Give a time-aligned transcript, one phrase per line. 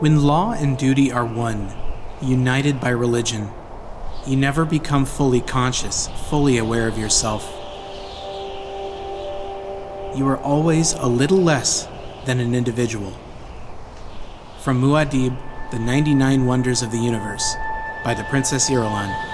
[0.00, 1.74] When law and duty are one,
[2.22, 3.50] united by religion,
[4.26, 7.44] you never become fully conscious, fully aware of yourself.
[10.16, 11.86] You are always a little less
[12.24, 13.12] than an individual.
[14.62, 15.36] From Muad'Dib,
[15.70, 17.54] The 99 Wonders of the Universe,
[18.02, 19.29] by the Princess Irulan.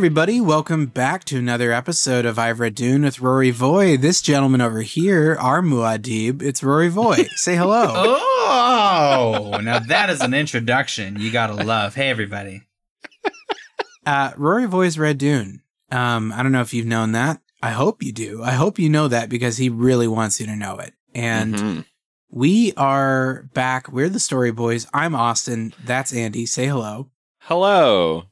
[0.00, 3.98] Everybody, welcome back to another episode of I've Read Dune with Rory Voy.
[3.98, 7.16] This gentleman over here, our Muad'Dib, it's Rory Voy.
[7.36, 7.84] Say hello.
[7.92, 11.94] Oh, now that is an introduction you gotta love.
[11.94, 12.62] Hey, everybody.
[14.06, 15.60] Uh, Rory Voy's Read Dune.
[15.90, 17.42] Um, I don't know if you've known that.
[17.62, 18.42] I hope you do.
[18.42, 20.94] I hope you know that because he really wants you to know it.
[21.14, 21.84] And Mhm.
[22.30, 23.92] we are back.
[23.92, 24.86] We're the Story Boys.
[24.94, 25.74] I'm Austin.
[25.84, 26.46] That's Andy.
[26.46, 27.10] Say hello.
[27.40, 28.24] Hello.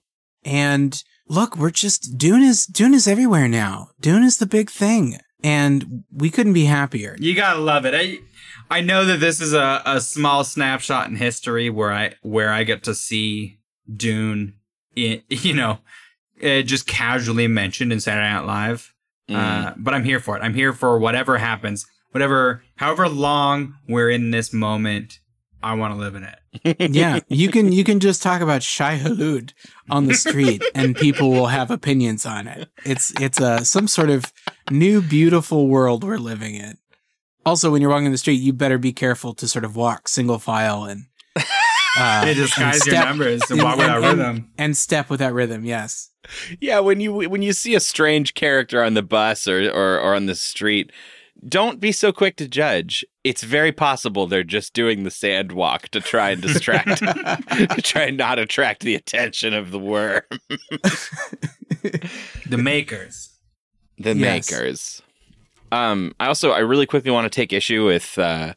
[0.47, 3.91] And look, we're just Dune is Dune is everywhere now.
[4.01, 7.17] Dune is the big thing, and we couldn't be happier.
[7.19, 7.95] You gotta love it.
[7.95, 8.19] I,
[8.71, 12.65] I know that this is a, a small snapshot in history where I where I
[12.65, 13.59] get to see
[13.95, 14.55] Dune,
[14.97, 15.79] in, you know,
[16.43, 18.95] uh, just casually mentioned in Saturday Night Live.
[19.31, 20.43] Uh, but I'm here for it.
[20.43, 25.19] I'm here for whatever happens, whatever, however long we're in this moment.
[25.63, 26.91] I want to live in it.
[26.95, 29.53] yeah, you can you can just talk about Shai Hulud
[29.91, 32.69] on the street, and people will have opinions on it.
[32.85, 34.33] It's it's a some sort of
[34.71, 36.79] new beautiful world we're living in.
[37.45, 40.39] Also, when you're walking the street, you better be careful to sort of walk single
[40.39, 41.07] file and
[41.99, 44.51] uh, They disguise and your step- numbers and and- walk without and- rhythm.
[44.59, 45.65] and step without rhythm.
[45.65, 46.11] Yes.
[46.61, 50.15] Yeah, when you when you see a strange character on the bus or, or or
[50.15, 50.93] on the street,
[51.47, 53.05] don't be so quick to judge.
[53.25, 58.03] It's very possible they're just doing the sand walk to try and distract, to try
[58.05, 60.23] and not attract the attention of the worm,
[62.49, 63.31] The makers.
[63.99, 64.51] the Yes.
[64.51, 65.03] makers.
[65.71, 68.55] Um, I also I really quickly want to take issue with uh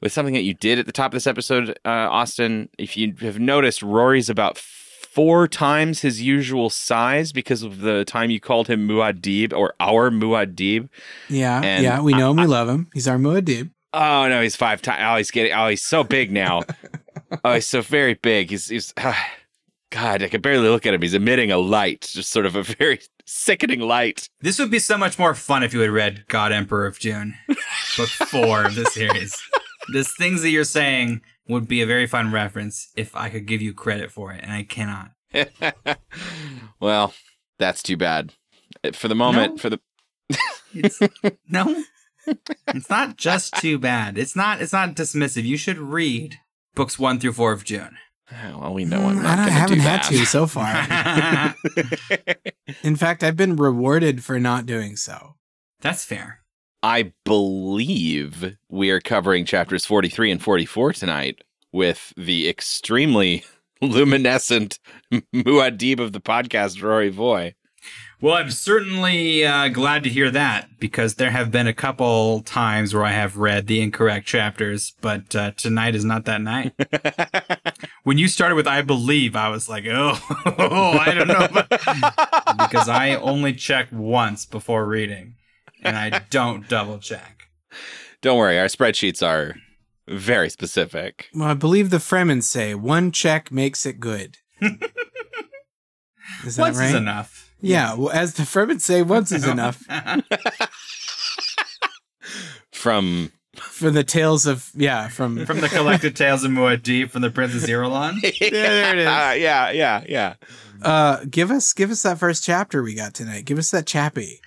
[0.00, 2.70] with something that you did at the top of this episode, uh, Austin.
[2.78, 4.56] If you have noticed, Rory's about
[5.12, 10.10] four times his usual size because of the time you called him Muad'Dib or our
[10.10, 10.88] Muad'Dib.
[11.28, 12.88] Yeah, And yeah, we know him, we love him.
[12.94, 13.70] He's our Muad'Dib.
[13.92, 15.00] Oh no, he's five times.
[15.04, 15.52] Oh, he's getting.
[15.52, 16.62] Oh, he's so big now.
[17.44, 18.50] oh, he's so very big.
[18.50, 18.94] He's he's.
[19.90, 21.02] God, I can barely look at him.
[21.02, 24.28] He's emitting a light, just sort of a very sickening light.
[24.40, 27.34] This would be so much more fun if you had read God Emperor of Dune,
[27.96, 29.36] book four of the series.
[29.92, 33.60] This things that you're saying would be a very fun reference if I could give
[33.60, 35.10] you credit for it, and I cannot.
[36.80, 37.12] well,
[37.58, 38.32] that's too bad.
[38.94, 39.58] For the moment, No.
[39.58, 39.80] for the
[40.72, 41.00] It's
[41.48, 41.84] no,
[42.68, 44.16] it's not just too bad.
[44.16, 44.62] It's not.
[44.62, 45.44] It's not dismissive.
[45.44, 46.36] You should read
[46.74, 47.96] books one through four of Dune.
[48.58, 50.26] well, we know I'm Mm, not I, don't, I going to haven't do had to
[50.26, 52.34] so far.
[52.84, 55.34] In fact, I've been rewarded for not doing so.
[55.80, 56.39] That's fair.
[56.82, 61.42] I believe we are covering chapters 43 and 44 tonight
[61.72, 63.44] with the extremely
[63.82, 64.78] luminescent
[65.12, 67.54] Muad'Dib of the podcast, Rory Voy.
[68.22, 72.92] Well, I'm certainly uh, glad to hear that because there have been a couple times
[72.92, 76.74] where I have read the incorrect chapters, but uh, tonight is not that night.
[78.04, 81.48] when you started with I believe, I was like, oh, I don't know.
[82.58, 85.36] because I only check once before reading
[85.82, 87.48] and I don't double check.
[88.22, 89.54] Don't worry, our spreadsheets are
[90.08, 91.28] very specific.
[91.34, 94.38] Well, I believe the Fremen say one check makes it good.
[96.44, 96.88] Is that Once right?
[96.90, 97.52] is enough.
[97.60, 99.82] Yeah, well, as the Fremen say, once is enough
[102.72, 107.30] From from the tales of yeah from From the collected tales of Muad'Dib from the
[107.30, 108.20] Princess Irulan.
[108.50, 109.06] there it is.
[109.06, 110.34] Uh, yeah, yeah, yeah.
[110.80, 113.44] Uh, give us give us that first chapter we got tonight.
[113.44, 114.40] Give us that chappy.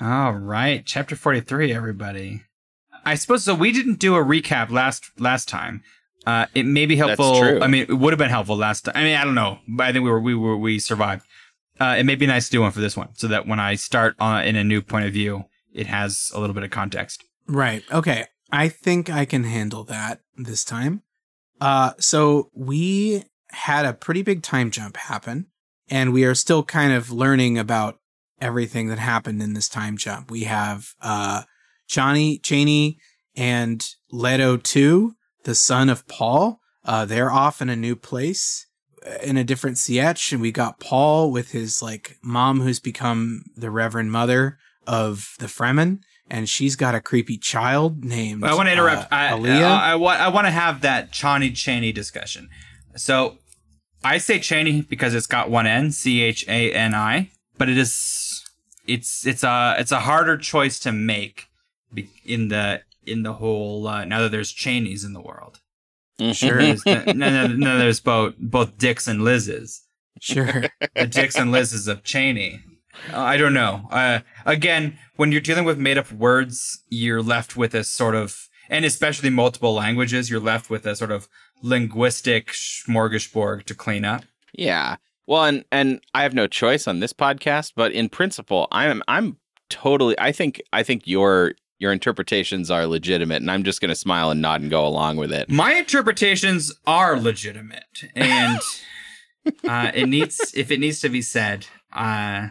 [0.00, 2.42] All right, chapter 43 everybody.
[3.04, 5.82] I suppose so we didn't do a recap last last time.
[6.26, 7.38] Uh it may be helpful.
[7.38, 7.60] true.
[7.60, 8.94] I mean, it would have been helpful last time.
[8.96, 11.26] I mean, I don't know, but I think we were we were we survived.
[11.78, 13.74] Uh it may be nice to do one for this one so that when I
[13.74, 17.24] start uh, in a new point of view, it has a little bit of context.
[17.46, 17.84] Right.
[17.92, 18.24] Okay.
[18.50, 21.02] I think I can handle that this time.
[21.60, 25.46] Uh, so we had a pretty big time jump happen,
[25.88, 27.99] and we are still kind of learning about
[28.40, 30.30] everything that happened in this time jump.
[30.30, 31.42] We have uh,
[31.88, 32.98] Johnny Cheney
[33.36, 35.14] and Leto two,
[35.44, 36.60] the son of Paul.
[36.84, 38.66] Uh, they're off in a new place
[39.06, 43.42] uh, in a different sietch, and we got Paul with his like mom, who's become
[43.56, 46.00] the Reverend Mother of the Fremen,
[46.30, 48.44] and she's got a creepy child named.
[48.44, 49.04] I want to interrupt.
[49.04, 49.62] uh, I, Aaliyah.
[49.62, 52.48] I, I, want I want to have that Chani Cheney discussion.
[52.96, 53.38] So
[54.02, 57.76] I say Cheney because it's got one N, C H A N I, but it
[57.76, 57.92] is
[58.86, 61.48] it's it's a it's a harder choice to make
[62.24, 65.60] in the in the whole uh, now that there's Cheneys in the world.
[66.32, 66.58] Sure.
[66.58, 69.82] There's, no, no, no, there's both both Dicks and Liz's.
[70.20, 70.64] Sure.
[70.94, 72.60] the Dicks and Liz's of Cheney.
[73.12, 73.88] Uh, I don't know.
[73.90, 78.48] Uh, again, when you're dealing with made up words, you're left with a sort of,
[78.68, 81.28] and especially multiple languages, you're left with a sort of
[81.62, 84.24] linguistic smorgasbord to clean up.
[84.52, 84.96] Yeah.
[85.30, 89.36] Well, and and I have no choice on this podcast, but in principle, I'm I'm
[89.68, 90.16] totally.
[90.18, 94.32] I think I think your your interpretations are legitimate, and I'm just going to smile
[94.32, 95.48] and nod and go along with it.
[95.48, 98.58] My interpretations are legitimate, and
[99.68, 102.48] uh, it needs, if it needs to be said, uh,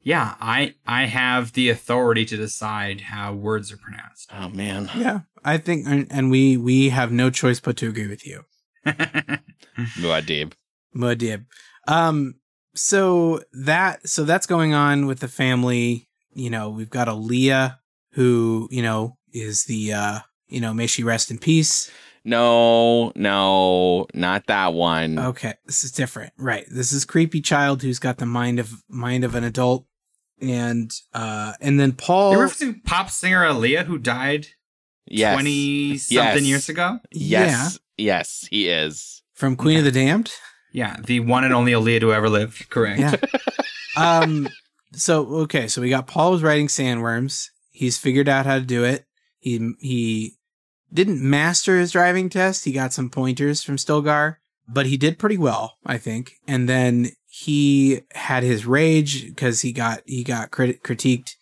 [0.00, 4.30] yeah, I I have the authority to decide how words are pronounced.
[4.32, 4.88] Oh man.
[4.96, 8.44] yeah, I think, and, and we we have no choice but to agree with you,
[8.86, 10.52] Muad'Dib.
[10.94, 11.46] Muad'Dib.
[11.88, 12.36] Um,
[12.74, 16.08] so that so that's going on with the family.
[16.32, 17.78] You know, we've got Aaliyah,
[18.12, 20.18] who you know is the uh,
[20.48, 21.90] you know, may she rest in peace.
[22.22, 25.18] No, no, not that one.
[25.18, 26.66] Okay, this is different, right?
[26.70, 29.86] This is creepy child who's got the mind of mind of an adult,
[30.40, 32.32] and uh, and then Paul.
[32.32, 34.48] You're referencing pop singer Aaliyah who died
[35.06, 35.34] yes.
[35.34, 36.42] 20 something Yes.
[36.44, 36.98] years ago?
[37.10, 37.78] Yes.
[37.96, 39.22] Yes, he is.
[39.34, 40.30] from Queen of the Damned.
[40.72, 42.66] Yeah, the one and only Aaliyah to ever live.
[42.70, 43.00] Correct.
[43.00, 43.16] Yeah.
[43.96, 44.48] um.
[44.92, 47.46] So okay, so we got Paul was writing sandworms.
[47.70, 49.04] He's figured out how to do it.
[49.38, 50.34] He he
[50.92, 52.64] didn't master his driving test.
[52.64, 54.36] He got some pointers from Stilgar,
[54.68, 56.32] but he did pretty well, I think.
[56.46, 61.36] And then he had his rage because he got he got crit- critiqued,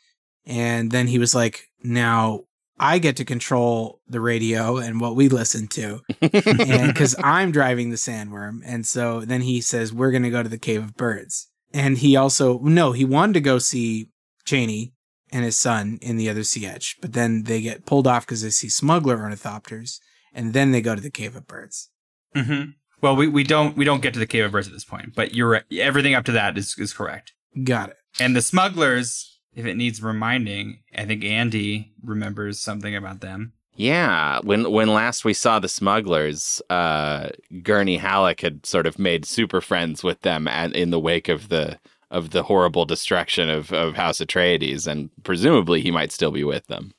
[0.47, 2.45] and then he was like, "Now
[2.81, 7.97] I get to control the radio and what we listen to." because I'm driving the
[7.97, 8.61] sandworm.
[8.65, 11.49] And so then he says, We're going to go to the Cave of Birds.
[11.73, 14.11] And he also, no, he wanted to go see
[14.45, 14.95] Cheney
[15.31, 18.51] and his son in the other sietch, but then they get pulled off because they
[18.51, 19.99] see smuggler ornithopters,
[20.33, 21.91] and then they go to the Cave of Birds.
[22.35, 22.71] hmm
[23.03, 25.15] Well, we, we don't we don't get to the cave of birds at this point,
[25.15, 25.65] but you're right.
[25.73, 27.33] everything up to that is is correct.
[27.63, 27.97] Got it.
[28.19, 33.53] And the smugglers, if it needs reminding, I think Andy remembers something about them.
[33.75, 37.29] Yeah, when when last we saw the smugglers, uh,
[37.63, 41.49] Gurney Halleck had sort of made super friends with them and in the wake of
[41.49, 41.79] the
[42.11, 46.67] of the horrible destruction of, of House Atreides, and presumably he might still be with
[46.67, 46.93] them.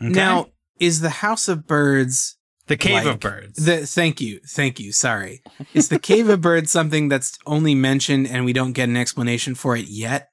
[0.00, 0.08] Okay?
[0.08, 0.46] Now,
[0.78, 2.38] is the House of Birds
[2.68, 3.64] the cave like of birds.
[3.64, 4.92] The, thank you, thank you.
[4.92, 5.42] Sorry,
[5.74, 9.54] is the Cave of Birds something that's only mentioned and we don't get an explanation
[9.54, 10.28] for it yet?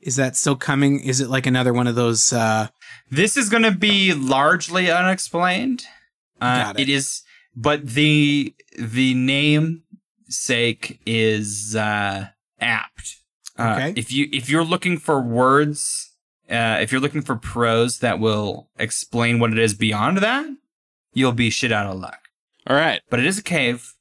[0.00, 1.00] Is that still coming?
[1.00, 2.32] Is it like another one of those?
[2.32, 2.68] uh
[3.10, 5.84] This is going to be largely unexplained.
[6.40, 6.82] Uh, Got it.
[6.82, 7.22] it is,
[7.56, 9.82] but the the name
[10.28, 12.28] sake is uh,
[12.60, 13.16] apt.
[13.58, 13.92] Uh, Okay.
[13.96, 16.12] If you if you're looking for words,
[16.48, 20.46] uh, if you're looking for prose that will explain what it is beyond that,
[21.12, 22.20] you'll be shit out of luck.
[22.68, 23.94] All right, But it is a cave.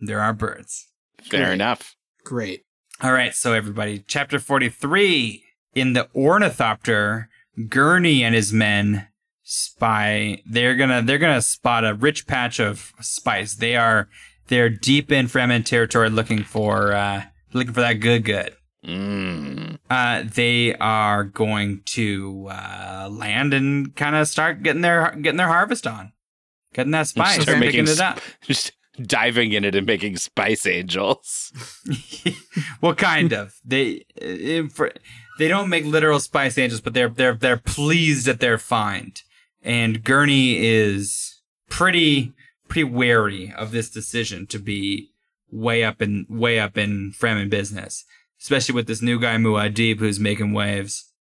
[0.00, 0.86] There are birds.
[1.22, 1.54] fair Great.
[1.54, 1.94] enough.
[2.24, 2.62] Great.
[3.02, 5.42] All right, so everybody, chapter 43.
[5.74, 7.30] In the ornithopter,
[7.68, 9.08] Gurney and his men
[9.42, 10.42] spy.
[10.44, 13.54] They're gonna they're gonna spot a rich patch of spice.
[13.54, 14.08] They are
[14.48, 18.54] they're deep in Fremen territory looking for uh looking for that good good.
[18.84, 19.78] Mm.
[19.88, 25.48] Uh they are going to uh land and kind of start getting their getting their
[25.48, 26.12] harvest on.
[26.74, 28.20] Getting that spice, Start picking making it up.
[28.42, 28.72] Just
[29.06, 31.52] diving in it and making spice angels.
[32.80, 33.54] well, kind of.
[33.64, 34.86] They uh,
[35.38, 39.20] they don't make literal spice angels, but they're they're they're pleased at their find.
[39.62, 42.32] And Gurney is pretty
[42.68, 45.10] pretty wary of this decision to be
[45.50, 48.04] way up in way up in Fremen business,
[48.40, 51.12] especially with this new guy Muad'Dib who's making waves,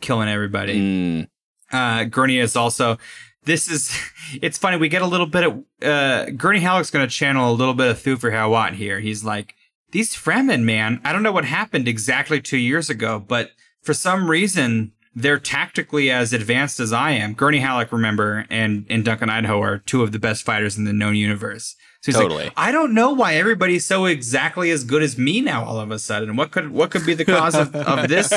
[0.00, 1.28] killing everybody Mm.
[1.72, 2.98] uh, Gurney is also.
[3.44, 3.96] This is.
[4.40, 4.78] It's funny.
[4.78, 5.64] We get a little bit of.
[5.82, 8.98] Uh, Gurney Halleck's going to channel a little bit of Thufir Hawat here.
[8.98, 9.54] He's like,
[9.92, 11.00] these Fremen, man.
[11.04, 13.50] I don't know what happened exactly two years ago, but
[13.82, 17.34] for some reason, they're tactically as advanced as I am.
[17.34, 20.92] Gurney Halleck, remember, and, and Duncan Idaho are two of the best fighters in the
[20.92, 21.76] known universe.
[22.04, 22.44] So he's Totally.
[22.44, 25.90] like, I don't know why everybody's so exactly as good as me now all of
[25.90, 26.36] a sudden.
[26.36, 28.30] What could what could be the cause of, of this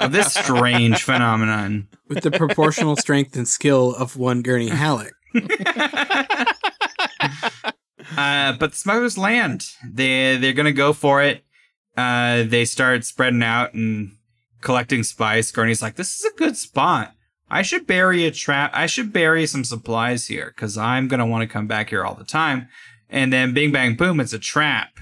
[0.00, 1.86] of this strange phenomenon?
[2.08, 5.12] With the proportional strength and skill of one Gurney Halleck.
[8.14, 9.68] Uh, but the smugglers land.
[9.90, 11.44] They they're gonna go for it.
[11.96, 14.16] Uh, they start spreading out and
[14.60, 15.50] collecting spice.
[15.50, 17.14] Gurney's like, "This is a good spot.
[17.48, 18.70] I should bury a trap.
[18.74, 22.14] I should bury some supplies here because I'm gonna want to come back here all
[22.14, 22.68] the time."
[23.12, 24.98] And then, bing bang boom, it's a trap.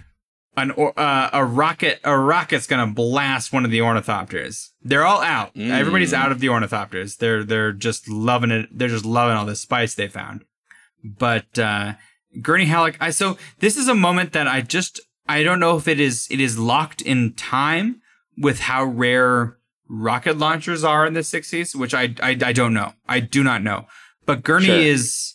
[0.56, 4.70] An or, uh, a rocket a rocket's gonna blast one of the ornithopters.
[4.82, 5.54] They're all out.
[5.54, 5.70] Mm.
[5.70, 7.16] Everybody's out of the ornithopters.
[7.16, 8.68] They're they're just loving it.
[8.76, 10.44] They're just loving all this spice they found.
[11.04, 11.94] But uh,
[12.42, 12.96] Gurney Halleck.
[13.00, 16.26] I so this is a moment that I just I don't know if it is
[16.32, 18.02] it is locked in time
[18.36, 19.56] with how rare
[19.88, 22.92] rocket launchers are in the 60s, which I I, I don't know.
[23.08, 23.86] I do not know.
[24.26, 24.76] But Gurney Sure.
[24.76, 25.34] is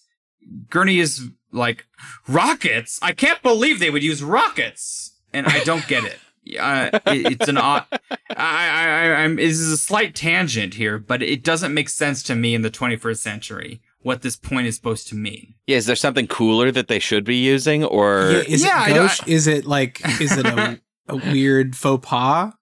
[0.70, 1.86] Gurney is like
[2.28, 3.00] rockets.
[3.02, 6.20] I can't believe they would use rockets, and I don't get it.
[6.60, 7.86] Uh, it- it's an odd.
[7.92, 8.08] I,
[8.38, 9.36] I, I, I'm.
[9.38, 12.70] This is a slight tangent here, but it doesn't make sense to me in the
[12.70, 15.56] 21st century what this point is supposed to mean.
[15.66, 18.94] Yeah, is there something cooler that they should be using, or Yeah, is Yeah, it
[18.94, 19.28] don't- gauche?
[19.28, 22.54] Is it like is it a, a weird faux pas?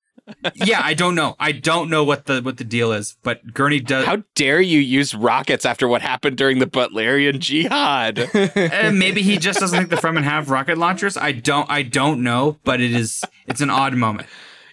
[0.55, 1.35] Yeah, I don't know.
[1.39, 4.05] I don't know what the what the deal is, but Gurney does.
[4.05, 8.19] how dare you use rockets after what happened during the Butlerian Jihad?
[8.19, 11.17] Uh, maybe he just doesn't think the Fremen have rocket launchers.
[11.17, 11.69] I don't.
[11.69, 13.23] I don't know, but it is.
[13.47, 14.27] It's an odd moment.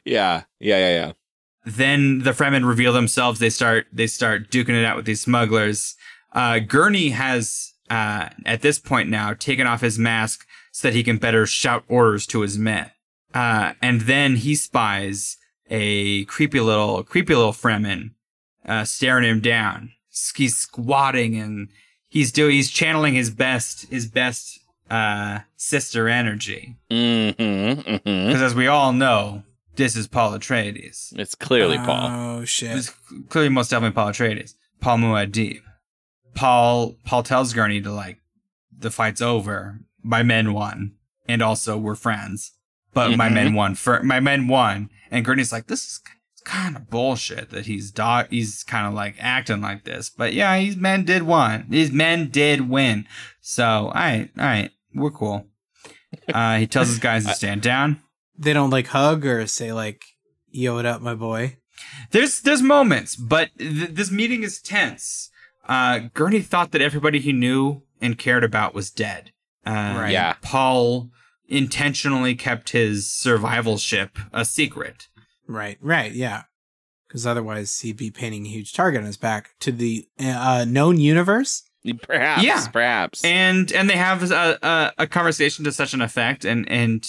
[0.04, 1.12] yeah, yeah, yeah, yeah.
[1.64, 3.40] Then the Fremen reveal themselves.
[3.40, 3.86] They start.
[3.92, 5.96] They start duking it out with these smugglers.
[6.32, 11.02] Uh, Gurney has uh, at this point now taken off his mask so that he
[11.02, 12.90] can better shout orders to his men.
[13.34, 15.36] Uh, and then he spies
[15.70, 18.10] a creepy little, creepy little Fremen
[18.66, 19.92] uh, staring him down.
[20.34, 21.68] He's squatting and
[22.08, 22.52] he's doing.
[22.52, 24.60] He's channeling his best, his best
[24.90, 26.76] uh, sister energy.
[26.90, 28.26] Mm-hmm, mm-hmm.
[28.26, 29.44] Because as we all know,
[29.76, 31.16] this is Paul Atreides.
[31.18, 32.08] It's clearly Paul.
[32.10, 32.76] Oh shit!
[32.76, 32.90] It's
[33.28, 34.54] clearly most definitely Paul Atreides.
[34.80, 35.62] Paul Muad'Dib.
[36.34, 38.18] Paul Paul tells Gurney to like
[38.76, 39.80] the fight's over.
[40.02, 40.96] My men won,
[41.28, 42.52] and also we're friends.
[42.92, 43.34] But my Mhm.
[43.34, 43.74] men won.
[43.74, 46.00] For my men won, and Gurney's like, this is
[46.44, 48.26] kind of bullshit that he's dog.
[48.30, 50.10] He's kind of like acting like this.
[50.10, 51.66] But yeah, his men did win.
[51.70, 53.06] His men did win.
[53.40, 55.46] So all right, all right, we're cool.
[56.32, 58.00] Uh, he tells his guys to stand down.
[58.36, 60.02] They don't like hug or say like,
[60.50, 61.56] "Yo, it up, my boy."
[62.10, 65.30] There's there's moments, but th- this meeting is tense.
[65.68, 69.30] Uh, Gurney thought that everybody he knew and cared about was dead.
[69.64, 70.10] Uh, Right.
[70.12, 70.34] Yeah.
[70.42, 71.10] Paul
[71.50, 75.08] intentionally kept his survival ship a secret.
[75.46, 76.44] Right, right, yeah.
[77.08, 80.98] Because otherwise, he'd be painting a huge target on his back to the uh, known
[81.00, 81.64] universe.
[82.02, 82.68] Perhaps, Yeah.
[82.68, 83.24] perhaps.
[83.24, 86.44] And and they have a, a, a conversation to such an effect.
[86.44, 87.04] And and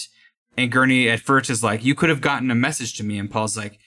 [0.56, 3.30] and Gurney at first is like, "You could have gotten a message to me," and
[3.30, 3.78] Paul's like,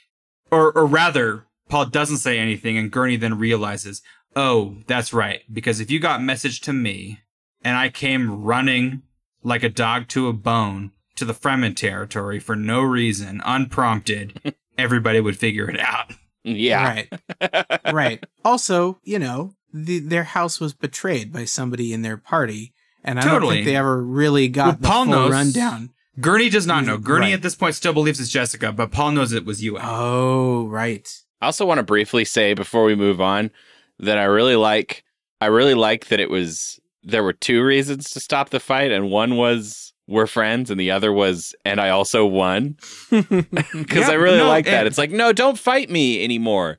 [0.52, 4.02] or or rather, Paul doesn't say anything, and Gurney then realizes,
[4.36, 7.20] "Oh, that's right, because if you got message to me,
[7.64, 9.02] and I came running
[9.46, 15.22] like a dog to a bone to the Fremen territory for no reason, unprompted." Everybody
[15.22, 16.12] would figure it out.
[16.44, 17.04] yeah.
[17.42, 18.26] Right, right.
[18.44, 22.74] Also, you know, the, their house was betrayed by somebody in their party,
[23.04, 25.32] and I don't think they ever really got Well, the Paul full knows.
[25.32, 25.92] rundown.
[26.20, 26.98] Gurney does not know.
[26.98, 27.34] Mm, Gurney Right.
[27.36, 29.78] at this point still believes it's Jessica, but Paul knows it was you.
[29.82, 31.10] Oh, right.
[31.42, 33.52] I also want to briefly say before we move on
[34.00, 35.04] that I really like
[35.42, 39.10] I really like that it was there were two reasons to stop the fight and
[39.12, 42.78] one was we're friends and the other was and I also won
[43.10, 43.46] because
[43.94, 44.80] Yeah, I really no, like that.
[44.80, 46.78] and- It's like no, don't fight me anymore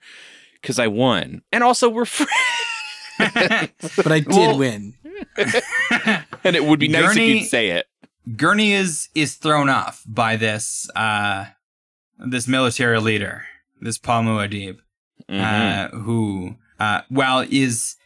[0.61, 2.31] because I won and also we're friends.
[3.97, 4.95] But I did Well- win.
[6.45, 7.87] and it would be nice if Gurney- you'd say it.
[8.37, 11.47] Gurney is is thrown off by this uh
[12.19, 13.45] this military leader,
[13.81, 14.79] this Paul Muad'Dib,
[15.31, 15.41] Mhm.
[15.41, 17.97] uh, who uh while is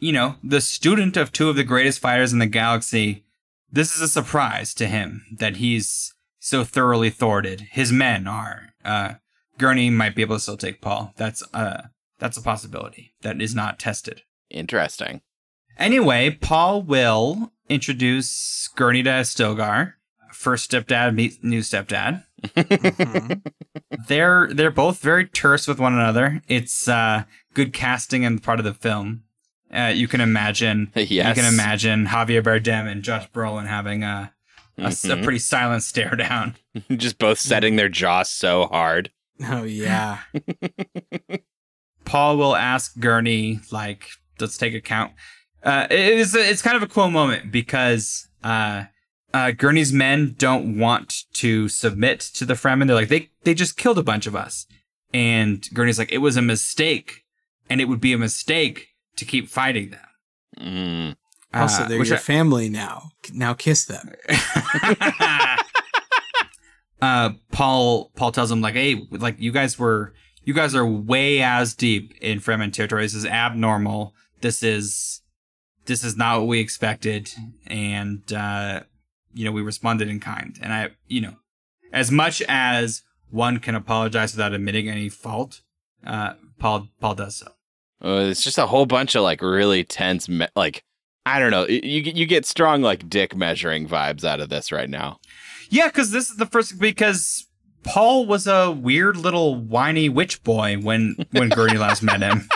[0.00, 3.24] you know the student of two of the greatest fighters in the galaxy.
[3.70, 7.60] This is a surprise to him that he's so thoroughly thwarted.
[7.70, 8.70] His men are.
[8.84, 9.14] Uh,
[9.58, 11.12] Gurney might be able to still take Paul.
[11.16, 14.22] That's uh that's a possibility that is not tested.
[14.50, 15.20] Interesting.
[15.76, 19.94] Anyway, Paul will introduce Gurney to Stilgar.
[20.32, 22.24] First stepdad meets new stepdad.
[22.42, 23.42] Mhm.
[24.08, 26.40] They're they're both very terse with one another.
[26.48, 29.24] It's uh, good casting and part of the film.
[29.74, 30.90] Uh, you can imagine.
[30.94, 31.10] Yes.
[31.36, 34.32] You can imagine Javier Bardem and Josh Brolin having a
[34.78, 36.54] a, s- a pretty silent stare down.
[36.96, 39.10] Just both setting their jaws so hard.
[39.46, 40.20] Oh yeah.
[42.04, 44.06] Paul will ask Gurney, like,
[44.40, 45.12] let's take a count.
[45.62, 48.84] Uh, it is it's kind of a cool moment because uh,
[49.34, 52.86] uh, Gurney's men don't want to submit to the Fremen.
[52.86, 54.66] They're like, they they just killed a bunch of us,
[55.12, 57.24] and Gurney's like, it was a mistake,
[57.68, 60.00] and it would be a mistake to keep fighting them.
[60.58, 61.16] Mm.
[61.54, 63.10] Also, Uh, they're your I- family now.
[63.32, 64.12] Now kiss them.
[67.00, 71.42] uh, Paul Paul tells him like, hey, like you guys were you guys are way
[71.42, 73.02] as deep in Fremen territory.
[73.04, 74.14] This is abnormal.
[74.40, 75.20] This is
[75.86, 77.30] this is not what we expected,
[77.66, 78.80] and uh,
[79.32, 80.58] you know we responded in kind.
[80.60, 81.36] And I, you know,
[81.92, 85.60] as much as one can apologize without admitting any fault,
[86.06, 87.52] uh, Paul Paul does so.
[88.04, 90.84] Uh, it's just a whole bunch of like really tense, me- like
[91.26, 91.66] I don't know.
[91.66, 95.18] You get- you get strong like dick measuring vibes out of this right now.
[95.68, 97.46] Yeah, because this is the first because
[97.84, 102.48] Paul was a weird little whiny witch boy when when Gurney last met him,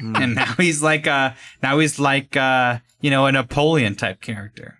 [0.00, 0.18] Mm.
[0.20, 4.78] and now he's like uh now he's like uh you know a Napoleon type character.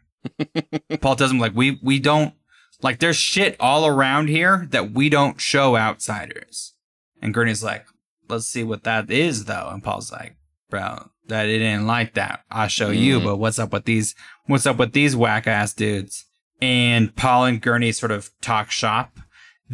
[1.00, 2.35] Paul tells him like we we don't
[2.83, 6.75] like there's shit all around here that we don't show outsiders,
[7.23, 7.87] and Gurney's like
[8.28, 10.37] let's see what that is though, and Paul's like
[10.71, 12.45] bro that it ain't like that.
[12.50, 13.25] I'll show you, Mhm.
[13.25, 14.14] but what's up with these
[14.47, 16.25] what's up with these whack ass dudes?
[16.62, 19.19] and Paul and Gurney sort of talk shop.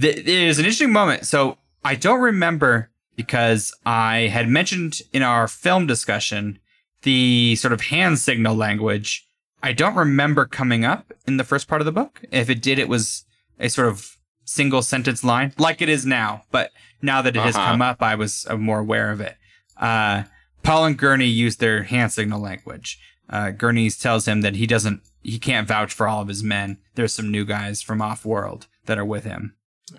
[0.00, 1.26] Th- There's an interesting moment.
[1.26, 6.58] So I don't remember because I had mentioned in our film discussion
[7.02, 9.26] the sort of hand signal language.
[9.62, 12.22] I don't remember coming up in the first part of the book.
[12.32, 13.24] If it did, it was
[13.60, 14.16] a sort of
[14.50, 16.42] single sentence line, like it is now.
[16.50, 17.70] But now that it has Uh-huh.
[17.72, 19.36] come up, I was uh, more aware of it.
[19.76, 20.24] Uh,
[20.62, 22.98] Paul and Gurney use their hand signal language.
[23.28, 26.78] Uh, Gurney tells him that he doesn't, he can't vouch for all of his men.
[26.96, 29.54] There's some new guys from off world that are with him.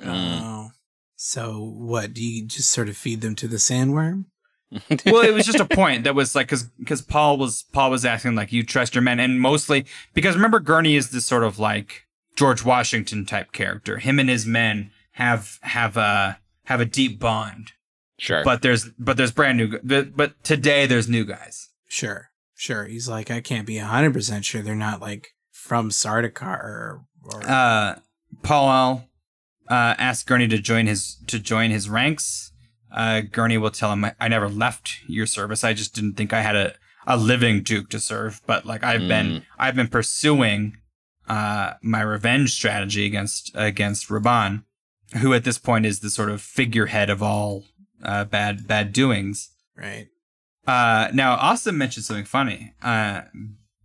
[0.05, 0.69] Oh.
[1.15, 2.13] So what?
[2.13, 4.25] Do you just sort of feed them to the sandworm?
[5.05, 8.05] well, it was just a point that was like because because Paul was Paul was
[8.05, 11.59] asking like you trust your men and mostly because remember Gurney is this sort of
[11.59, 12.03] like
[12.41, 13.99] George Washington type character.
[13.99, 17.73] Him and his men have have a have a deep bond,
[18.17, 18.43] Sure.
[18.43, 19.77] but there's but there's brand new.
[19.83, 21.69] But, but today there's new guys.
[21.87, 22.85] Sure, sure.
[22.85, 27.05] He's like, I can't be hundred percent sure they're not like from Sardaukar or.
[27.25, 27.99] or Uh,
[28.41, 29.03] Paul
[29.69, 32.51] uh, asks Gurney to join his to join his ranks.
[32.91, 35.63] Uh, Gurney will tell him, I, "I never left your service.
[35.63, 36.73] I just didn't think I had a,
[37.05, 38.41] a living duke to serve.
[38.47, 40.77] But like I've been I've been pursuing
[41.31, 44.63] uh, my revenge strategy against against Rabban,
[45.21, 47.65] who at this point is the sort of figurehead of all
[48.03, 50.07] uh, bad bad doings." right.
[50.67, 52.73] Uh, now, Austin mentioned something funny.
[52.83, 53.21] Uh,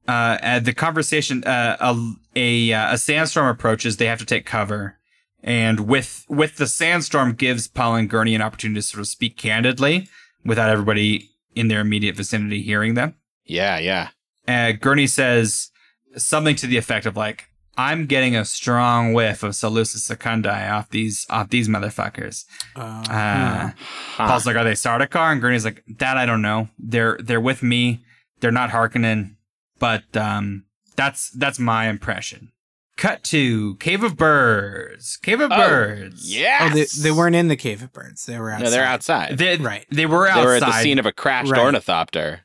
[0.07, 3.97] uh, at the conversation, uh, a, a, uh, a sandstorm approaches.
[3.97, 4.99] They have to take cover.
[5.43, 9.37] And with, with the sandstorm gives Paul and Gurney an opportunity to sort of speak
[9.37, 10.09] candidly
[10.45, 13.15] without everybody in their immediate vicinity hearing them.
[13.45, 14.09] yeah, yeah.
[14.47, 15.71] Uh, Gurney says
[16.17, 17.49] something to the effect of like,
[17.79, 22.45] I'm getting a strong whiff of Salusa Secundus off these, off these motherfuckers.
[22.75, 23.71] Uh, Uh,
[24.17, 24.27] Huh.
[24.29, 26.69] Paul's like, "Are they Sardaukar?" And Gurney's like, "That I don't know.
[26.79, 28.03] They're they're with me.
[28.41, 29.35] They're not Harkonnen,
[29.79, 30.65] but um,
[30.97, 32.51] that's that's my impression."
[32.97, 35.19] Cut to Cave of Birds.
[35.19, 36.35] Cave of Oh, Birds.
[36.35, 36.63] Yes.
[36.73, 38.25] Oh, they, they weren't in the cave of birds.
[38.25, 38.65] They were outside.
[38.65, 39.37] No, they're outside.
[39.37, 39.85] They, Right.
[39.91, 40.41] They were outside.
[40.41, 41.61] They were at the scene of a crashed Right.
[41.61, 42.41] ornithopter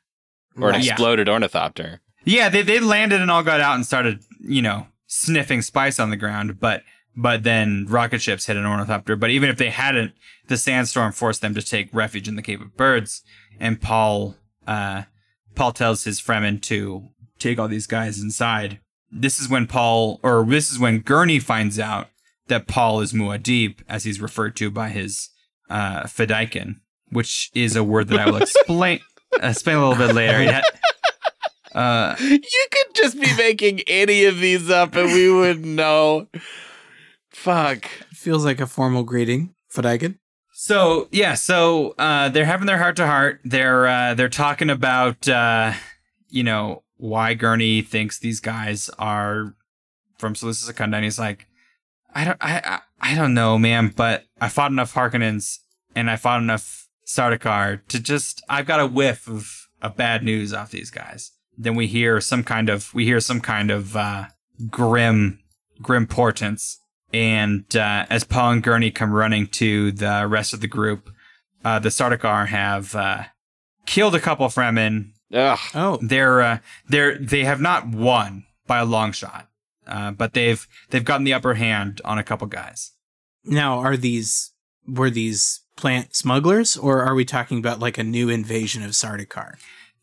[0.58, 0.84] or an Right.
[0.84, 0.92] Yeah.
[0.92, 2.02] exploded ornithopter.
[2.24, 6.10] Yeah, they they landed and all got out and started, you know, sniffing spice on
[6.10, 6.60] the ground.
[6.60, 6.84] But
[7.16, 9.16] but then rocket ships hit an ornithopter.
[9.16, 10.14] But even if they hadn't,
[10.48, 13.24] the sandstorm forced them to take refuge in the Cave of Birds.
[13.60, 14.36] And Paul
[14.68, 15.04] uh,
[15.56, 18.80] Paul tells his Fremen to take all these guys inside.
[19.12, 22.08] This is when Paul, or this is when Gurney finds out
[22.48, 25.30] that Paul is Muad'Dib, as he's referred to by his
[25.70, 26.80] uh, Fedaykin,
[27.10, 29.00] which is a word that I will explain
[29.42, 30.42] explain a little bit later.
[30.42, 30.62] It ha-
[31.74, 32.40] uh, You
[32.72, 36.28] could just be making any of these up and we would know.
[37.30, 37.86] Fuck.
[38.14, 40.18] Feels like a formal greeting, Fadagan.
[40.54, 43.40] So yeah, so uh, they're having their heart to heart.
[43.44, 45.74] They're uh, they're talking about uh,
[46.30, 49.56] you know why Gurney thinks these guys are
[50.20, 51.48] from Salusa Secundus, and he's like,
[52.14, 52.80] I don't I, I
[53.14, 55.58] I don't know, man, but I fought enough Harkonnens
[55.96, 60.54] and I fought enough Sardaukar to just I've got a whiff of, of bad news
[60.54, 61.32] off these guys.
[61.58, 64.26] Then we hear some kind of we hear some kind of uh,
[64.70, 65.40] grim
[65.82, 66.82] grim portents
[67.14, 71.10] and uh, as Paul and Gurney come running to the rest of the group,
[71.64, 73.24] uh, the Sardaukar have uh,
[73.86, 75.12] killed a couple Fremen.
[75.34, 75.60] Ugh.
[75.76, 79.48] Oh, They're uh, they're they have not won by a long shot,
[79.88, 82.92] uh, but they've they've gotten the upper hand on a couple guys.
[83.44, 84.52] now are these
[84.88, 89.56] were these plant smugglers, or are we talking about like a new invasion of Sardaukar?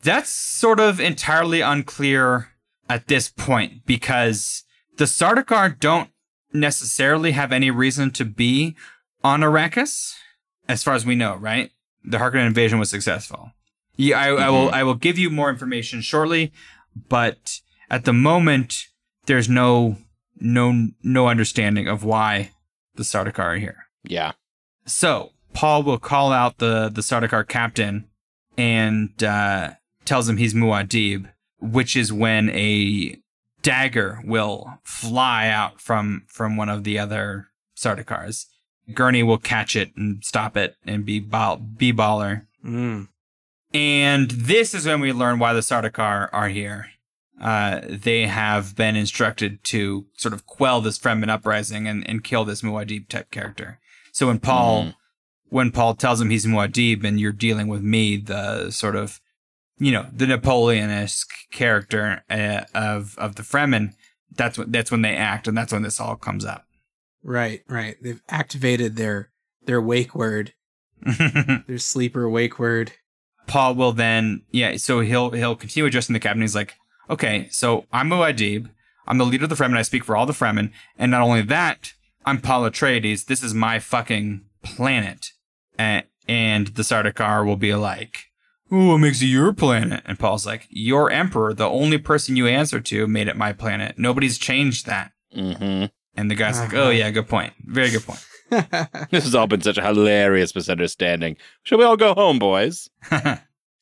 [0.02, 2.48] That's sort of entirely unclear
[2.88, 4.64] at this point because
[4.96, 6.10] the Sardaukar don't
[6.52, 8.76] necessarily have any reason to be
[9.24, 10.14] on Arrakis,
[10.68, 11.70] as far as we know, right?
[12.04, 13.52] The Harkonnen invasion was successful.
[13.96, 14.70] Yeah, I, I will.
[14.70, 16.52] I will give you more information shortly,
[17.08, 18.86] but at the moment,
[19.26, 19.96] there's no
[20.40, 22.52] no no understanding of why
[22.94, 23.86] the Sardaukar are here.
[24.04, 24.32] Yeah.
[24.86, 28.08] So Paul will call out the the Sardaukar captain
[28.56, 29.70] and uh,
[30.08, 33.16] tells him he's Muad'Dib, which is when a
[33.62, 38.46] dagger will fly out from from one of the other Sardaukars.
[38.94, 42.46] Gurney will catch it and stop it and be ball, be baller.
[42.64, 43.08] Mm.
[43.74, 46.86] And this is when we learn why the Sardaukar are here.
[47.40, 52.44] Uh, they have been instructed to sort of quell this Fremen uprising and, and kill
[52.44, 53.78] this Muad'Dib type character.
[54.12, 54.94] So when Paul Mhm.
[55.50, 59.20] when Paul tells him he's Muad'Dib and you're dealing with me, the sort of
[59.78, 63.94] you know the Napoleon-esque character uh, of of the Fremen,
[64.34, 66.66] that's when that's when they act, and that's when this all comes up.
[67.22, 67.96] Right, right.
[68.02, 69.30] They've activated their
[69.64, 70.54] their wake word,
[71.02, 72.92] their sleeper wake word.
[73.46, 76.42] Paul will then, yeah, so he'll he'll continue addressing the captain.
[76.42, 76.74] He's like,
[77.08, 78.70] okay, so I'm Muad'Dib.
[79.06, 79.76] I'm the leader of the Fremen.
[79.76, 81.94] I speak for all the Fremen, and not only that,
[82.26, 83.24] I'm Paul Atreides.
[83.24, 85.32] This is my fucking planet,
[85.78, 88.27] and, and the Sardaukar will be like,
[88.72, 92.46] "Ooh, what makes it your planet?" And Paul's like, "Your emperor, the only person you
[92.46, 93.98] answer to, made it my planet.
[93.98, 95.84] Nobody's changed that." hmm
[96.16, 96.84] And the guy's like, Uh-huh.
[96.86, 97.52] "Oh yeah, good point.
[97.64, 98.24] Very good point."
[99.10, 101.36] This has all been such a hilarious misunderstanding.
[101.64, 102.88] Shall we all go home, boys?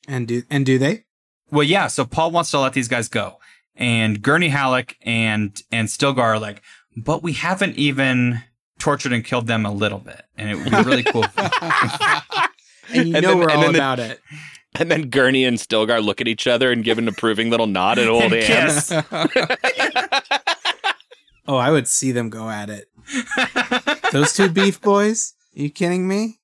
[0.07, 1.05] and do and do they?
[1.51, 1.87] Well, yeah.
[1.87, 3.37] So Paul wants to let these guys go,
[3.75, 6.61] and Gurney Halleck and and Stilgar are like,
[6.97, 8.43] but we haven't even
[8.79, 11.25] tortured and killed them a little bit, and it would be really cool.
[12.89, 14.21] And you And know then- we're and all then the- about it.
[14.79, 17.97] And then Gurney and Stilgar look at each other and give an approving little nod
[17.97, 18.89] and old And hands.
[18.89, 19.03] kiss.
[21.49, 22.89] Oh, I would see them go at it.
[24.11, 25.33] Those two beef boys?
[25.57, 26.39] Are you kidding me?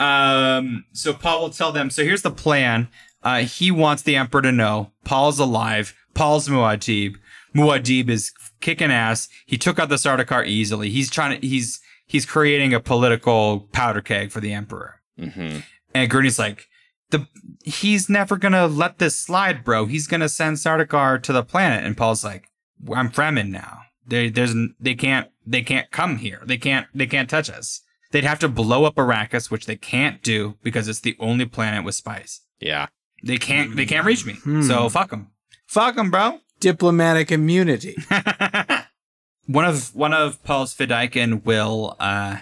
[0.00, 1.90] um, so Paul will tell them.
[1.90, 2.88] So here's the plan.
[3.22, 5.94] Uh, he wants the Emperor to know Paul's alive.
[6.14, 7.16] Paul's Muad'Dib.
[7.54, 8.32] Muad'Dib is
[8.62, 9.28] kicking ass.
[9.46, 10.88] He took out the Sardaukar easily.
[10.90, 11.46] He's trying to.
[11.46, 15.00] He's he's creating a political powder keg for the Emperor.
[15.18, 15.58] hmm
[15.94, 16.66] And Gurney's like,
[17.10, 17.28] the
[17.64, 19.86] he's never gonna let this slide, bro.
[19.86, 21.84] He's gonna send Sardaukar to the planet.
[21.84, 22.50] And Paul's like,
[22.92, 23.82] I'm Fremen now.
[24.06, 26.42] They there's they can't they can't come here.
[26.44, 27.80] They can't they can't touch us.
[28.10, 31.84] They'd have to blow up Arrakis, which they can't do because it's the only planet
[31.84, 32.42] with spice.
[32.60, 32.88] Yeah.
[33.22, 34.34] They can't they can't reach me.
[34.34, 34.62] Hmm.
[34.62, 35.30] So fuck them.
[35.66, 36.40] Fuck them, bro.
[36.60, 37.96] Diplomatic immunity.
[39.46, 42.38] one of one of Paul's Fedaykin will uh,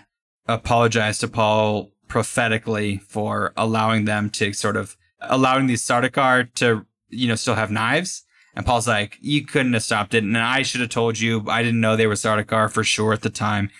[0.47, 7.27] apologize to Paul prophetically for allowing them to sort of allowing these Sardaukar to you
[7.29, 8.25] know still have knives.
[8.55, 11.42] And Paul's like, you couldn't have stopped it, and I should have told you.
[11.48, 13.70] I didn't know they were Sardaukar for sure at the time.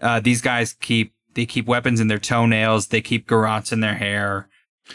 [0.00, 2.86] Uh, these guys keep they keep weapons in their toenails.
[2.88, 4.48] They keep garrots in their hair.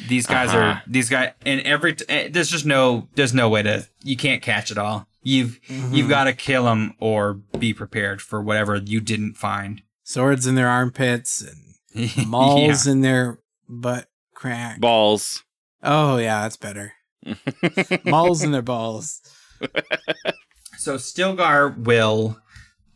[0.10, 0.57] These guys Uh-huh.
[0.57, 4.17] are these guys, and every t- eh, there's just no there's no way to you
[4.17, 5.07] can't catch it all.
[5.21, 9.81] You've You've got to kill them or be prepared for whatever you didn't find.
[10.03, 11.66] swords in their armpits and
[12.27, 14.79] mauls in their butt crack.
[14.79, 15.43] Balls.
[15.83, 16.93] oh yeah, that's better.
[18.05, 19.21] Mauls in their balls.
[20.77, 22.39] So Stilgar will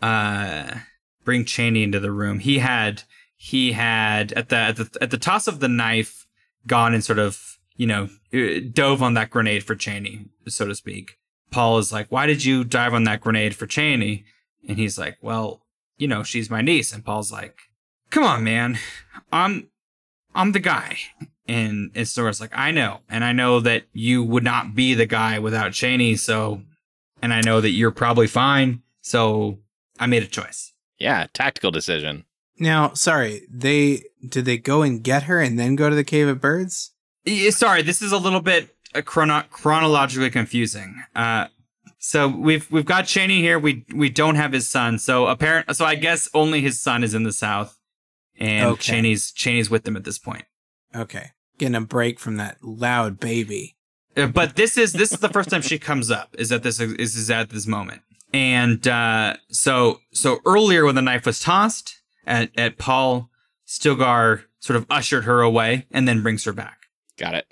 [0.01, 0.75] uh,
[1.25, 2.39] bring Cheney into the room.
[2.39, 3.03] He had
[3.35, 6.27] he had at the, at the at the toss of the knife
[6.67, 10.75] gone and sort of you know uh, dove on that grenade for Cheney, so to
[10.75, 11.17] speak.
[11.49, 14.25] Paul is like, "Why did you dive on that grenade for Cheney?"
[14.67, 15.65] And he's like, "Well,
[15.97, 17.57] you know, she's my niece." And Paul's like,
[18.12, 18.78] "Come on, man,
[19.32, 19.67] I'm
[20.36, 20.97] I'm the guy."
[21.47, 25.06] And and Stilgar's like, "I know, and I know that you would not be the
[25.08, 26.62] guy without Cheney, so."
[27.24, 28.82] and I know that you're probably fine.
[29.02, 29.60] So
[30.00, 30.74] I made a choice.
[30.97, 31.28] Yeah.
[31.34, 32.26] Tactical decision.
[32.58, 36.28] Now, sorry, they did they go and get her and then go to the cave
[36.28, 36.93] of birds?
[37.28, 41.04] Eh, Sorry, this is a little bit uh, chrono- chronologically confusing.
[41.15, 41.47] Uh,
[42.00, 43.60] so we've we've got Cheney here.
[43.60, 44.97] We we don't have his son.
[44.97, 45.76] So apparent.
[45.76, 47.78] So I guess only his son is in the south,
[48.41, 48.82] and Okay.
[48.82, 50.45] Cheney's Cheney's with them at this point.
[50.95, 51.27] Okay,
[51.58, 53.77] getting a break from that loud baby.
[54.17, 56.80] Uh, but this is this is the first time she comes up is at this
[56.82, 58.01] is, is at this moment
[58.34, 63.30] and uh so so earlier when the knife was tossed at at paul
[63.65, 66.80] stilgar sort of ushered her away and then brings her back
[67.17, 67.45] Got it.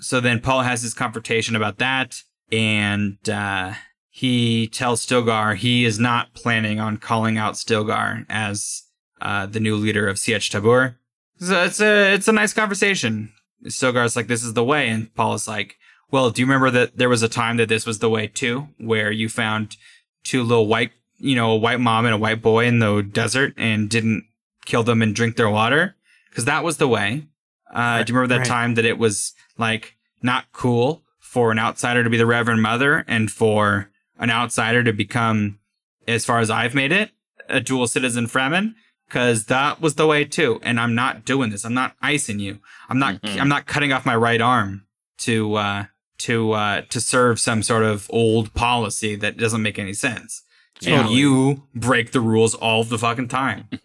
[0.00, 3.74] so then paul has his confrontation about that and uh
[4.08, 8.82] he tells stilgar he is not planning on calling out stilgar as
[9.20, 10.96] uh, the new leader of Sietch Tabr.
[11.38, 13.32] So it's a it's a nice conversation.
[13.66, 15.76] Stilgar's like, "This is the way," and Paul is like,
[16.10, 18.68] "Well, do you remember that there was a time that this was the way too,
[18.78, 19.76] where you found
[20.24, 23.54] two little white, you know, a white mom and a white boy in the desert
[23.56, 24.24] and didn't
[24.66, 25.96] kill them and drink their water?
[26.28, 27.26] Because that was the way.
[27.72, 28.46] Uh, do you remember that Right.
[28.48, 33.04] time that it was like not cool for an outsider to be the Reverend Mother
[33.08, 35.58] and for an outsider to become,
[36.06, 37.12] as far as I've made it,
[37.48, 38.74] a dual citizen Fremen?
[39.10, 40.60] Because that was the way too.
[40.62, 41.64] And I'm not doing this.
[41.64, 42.60] I'm not icing you.
[42.88, 43.20] I'm not.
[43.22, 43.40] Mhm.
[43.40, 44.86] I'm not cutting off my right arm
[45.18, 45.84] to uh,
[46.18, 50.44] to uh, to serve some sort of old policy that doesn't make any sense.
[50.86, 53.68] And you break the rules all the fucking time.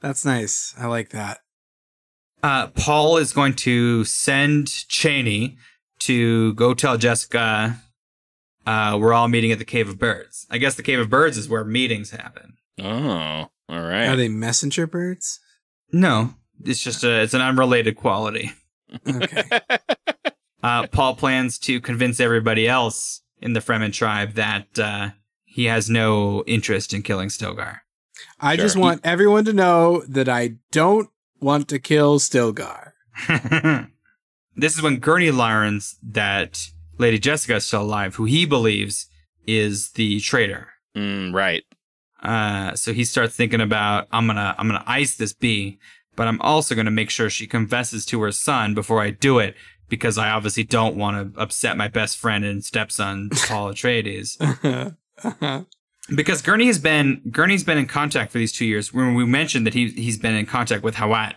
[0.00, 0.74] That's nice.
[0.78, 1.38] I like that.
[2.42, 5.56] uh, Paul is going to send Cheney
[6.00, 7.80] to go tell Jessica
[8.66, 10.46] uh, we're all meeting at the Cave of Birds.
[10.50, 12.54] I guess the Cave of Birds is where meetings happen.
[12.80, 14.06] oh, all right.
[14.06, 15.40] Are they messenger birds?
[15.92, 18.52] No, it's just a it's an unrelated quality.
[19.08, 19.42] Okay.
[20.62, 25.10] Uh, Paul plans to convince everybody else in the Fremen tribe that uh,
[25.44, 27.80] he has no interest in killing Stilgar.
[28.40, 28.82] I just Sure.
[28.82, 31.08] want everyone to know that I don't
[31.40, 32.92] want to kill Stilgar.
[34.56, 36.66] this is when Gurney learns that
[36.98, 39.08] Lady Jessica is still alive, who he believes
[39.46, 40.68] is the traitor.
[40.96, 41.62] Mm, right.
[42.22, 45.78] Uh, so he starts thinking about I'm gonna I'm gonna ice this bee,
[46.16, 49.54] but I'm also gonna make sure she confesses to her son before I do it
[49.88, 54.36] because I obviously don't want to upset my best friend and stepson Paul Atreides.
[54.40, 55.62] Uh-huh.
[56.14, 58.92] Because Gurney has been Gurney's been in contact for these two years.
[58.92, 61.34] When we mentioned that he he's been in contact with Hawat,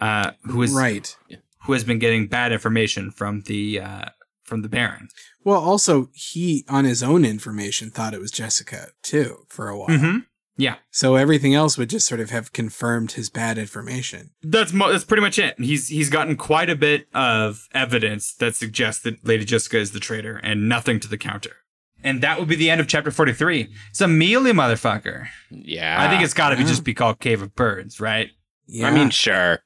[0.00, 1.16] uh, who is right.
[1.64, 4.04] who has been getting bad information from the uh,
[4.52, 5.08] from the Baron.
[5.44, 9.88] Well, also he on his own information thought it was Jessica too for a while.
[9.88, 10.18] Mm-hmm.
[10.58, 14.30] Yeah, So everything else would just sort of have confirmed his bad information.
[14.42, 15.58] that's mo- that's pretty much it.
[15.58, 19.98] He's he's gotten quite a bit of evidence that suggests that Lady Jessica is the
[20.00, 21.56] traitor, and nothing to the counter.
[22.04, 23.68] And that would be the end of chapter forty three.
[23.90, 25.28] It's a mealy motherfucker.
[25.50, 25.96] Yeah.
[25.98, 28.28] I think it's got to be just be called Cave of Birds, right?
[28.66, 28.88] Yeah.
[28.88, 29.60] I mean, sure.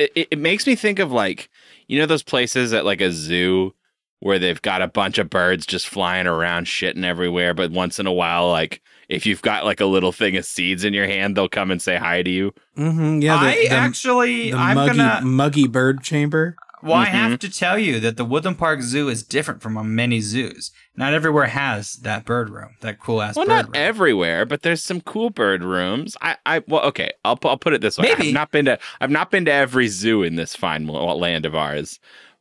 [0.00, 1.48] It, it, it makes me think of like,
[1.86, 3.74] you know, those places at like a zoo
[4.20, 7.54] where they've got a bunch of birds just flying around, shitting everywhere.
[7.54, 10.84] But once in a while, like, if you've got like a little thing of seeds
[10.84, 12.52] in your hand, they'll come and say hi to you.
[12.76, 13.38] mm-hmm, yeah.
[13.40, 15.20] The, I the, actually, the I'm muggy, gonna.
[15.24, 16.56] muggy bird chamber.
[16.80, 17.10] Well, I Mhm.
[17.10, 20.70] have to tell you that the Woodland Park Zoo is different from many zoos.
[20.96, 23.72] Not everywhere has that bird room, that cool ass Well, bird not room.
[23.74, 26.16] everywhere, but there's some cool bird rooms.
[26.22, 28.28] I, I, well, okay, I'll, I'll put it this way: Maybe.
[28.28, 31.56] I've not been to, I've not been to every zoo in this fine land of
[31.56, 31.98] ours.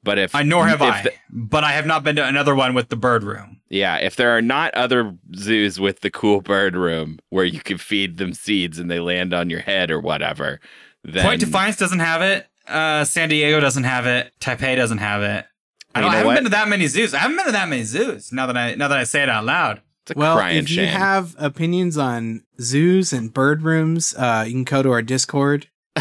[0.08, 2.56] But if I nor have if I, the- but I have not been to another
[2.56, 3.60] one with the bird room.
[3.70, 7.78] Yeah, if there are not other zoos with the cool bird room where you can
[7.78, 10.62] feed them seeds and they land on your head or whatever,
[11.04, 12.48] then Point Defiance doesn't have it.
[12.65, 14.32] Uh, San Diego doesn't have it.
[14.39, 15.46] Taipei doesn't have it.
[15.93, 16.36] I, don't, I haven't what?
[16.36, 17.13] been to that many zoos.
[17.13, 18.32] I haven't been to that many zoos.
[18.32, 19.82] Now that I now that I say it out loud.
[20.04, 20.86] it's a Well, crying if shame.
[20.86, 25.67] you have opinions on zoos and bird rooms, uh, you can go to our Discord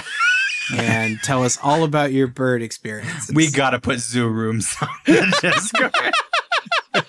[0.74, 3.30] and tell us all about your bird experience.
[3.32, 7.04] We gotta put zoo rooms on the Discord.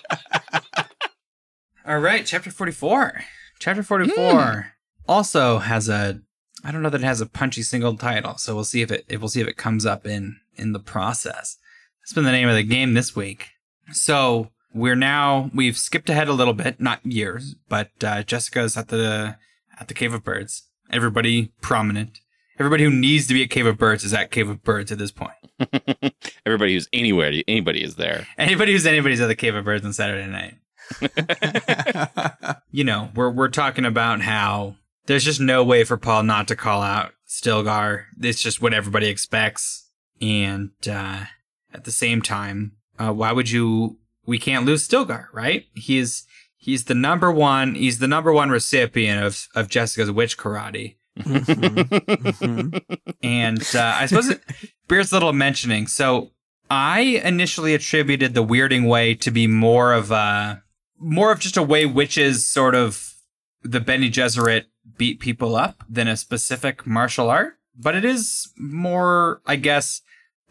[1.86, 3.22] All right, chapter forty-four.
[3.58, 4.72] Chapter forty-four
[5.08, 6.20] also has a.
[6.64, 9.04] I don't know that it has a punchy single title, so we'll see if it.
[9.08, 11.56] If we'll see if it comes up in in the process.
[12.02, 13.48] That's been the name of the game this week.
[13.92, 18.88] So we're now we've skipped ahead a little bit, not years, but uh, Jessica's at
[18.88, 19.36] the
[19.78, 20.64] at the Cave of Birds.
[20.90, 22.20] Everybody prominent.
[22.58, 24.98] Everybody who needs to be at Cave of Birds is at Cave of Birds at
[24.98, 25.32] this point.
[26.46, 28.26] Everybody who's anywhere, anybody is there.
[28.36, 30.56] Anybody who's anybody's at the Cave of Birds on Saturday night.
[32.70, 36.56] You know, we're we're talking about how there's just no way for Paul not to
[36.56, 38.04] call out Stilgar.
[38.20, 39.90] It's just what everybody expects,
[40.20, 41.24] and uh,
[41.72, 43.98] at the same time, uh, why would you?
[44.26, 45.64] We can't lose Stilgar, right?
[45.74, 46.26] He's
[46.58, 47.74] he's the number one.
[47.74, 50.96] He's the number one recipient of of Jessica's witch karate.
[51.18, 52.82] Mhm.
[53.22, 54.42] And uh, I suppose it
[54.88, 55.86] bears little mentioning.
[55.86, 56.30] So
[56.70, 60.62] I initially attributed the weirding way to be more of a
[60.98, 63.14] more of just a way witches sort of
[63.62, 64.64] the Bene Gesserit
[64.96, 67.54] beat people up than a specific martial art.
[67.76, 70.00] But it is more, I guess,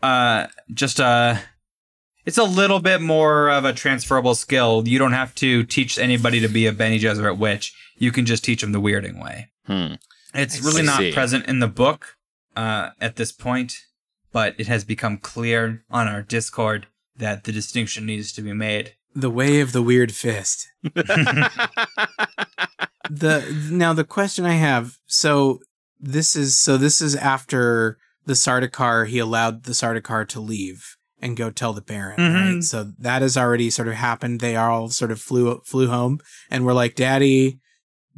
[0.01, 1.41] uh, just a.
[2.25, 4.85] It's a little bit more of a transferable skill.
[4.85, 7.73] You don't have to teach anybody to be a Bene Gesserit witch.
[7.97, 9.49] You can just teach them the weirding way.
[9.65, 9.93] Hmm.
[10.33, 12.15] It's I really not present in the book
[12.55, 13.73] uh, at this point,
[14.31, 18.93] but it has become clear on our Discord that the distinction needs to be made.
[19.15, 20.67] the way of the weird fist.
[23.09, 24.97] the now the question I have.
[25.07, 25.59] So
[25.99, 29.07] this is so this is after the Sardaukar.
[29.07, 32.17] He allowed the Sardaukar to leave and go tell the Baron.
[32.19, 32.53] Mhm.
[32.55, 32.63] Right.
[32.63, 34.39] So that has already sort of happened.
[34.39, 36.19] They all sort of flew flew home
[36.51, 37.59] and were like, "Daddy,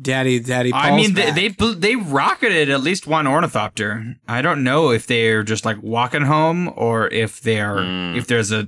[0.02, 4.16] Daddy, Daddy." Paul's I mean, they, they they rocketed at least one ornithopter.
[4.28, 8.18] I don't know if they're just like walking home or if they're Mm.
[8.18, 8.68] if there's a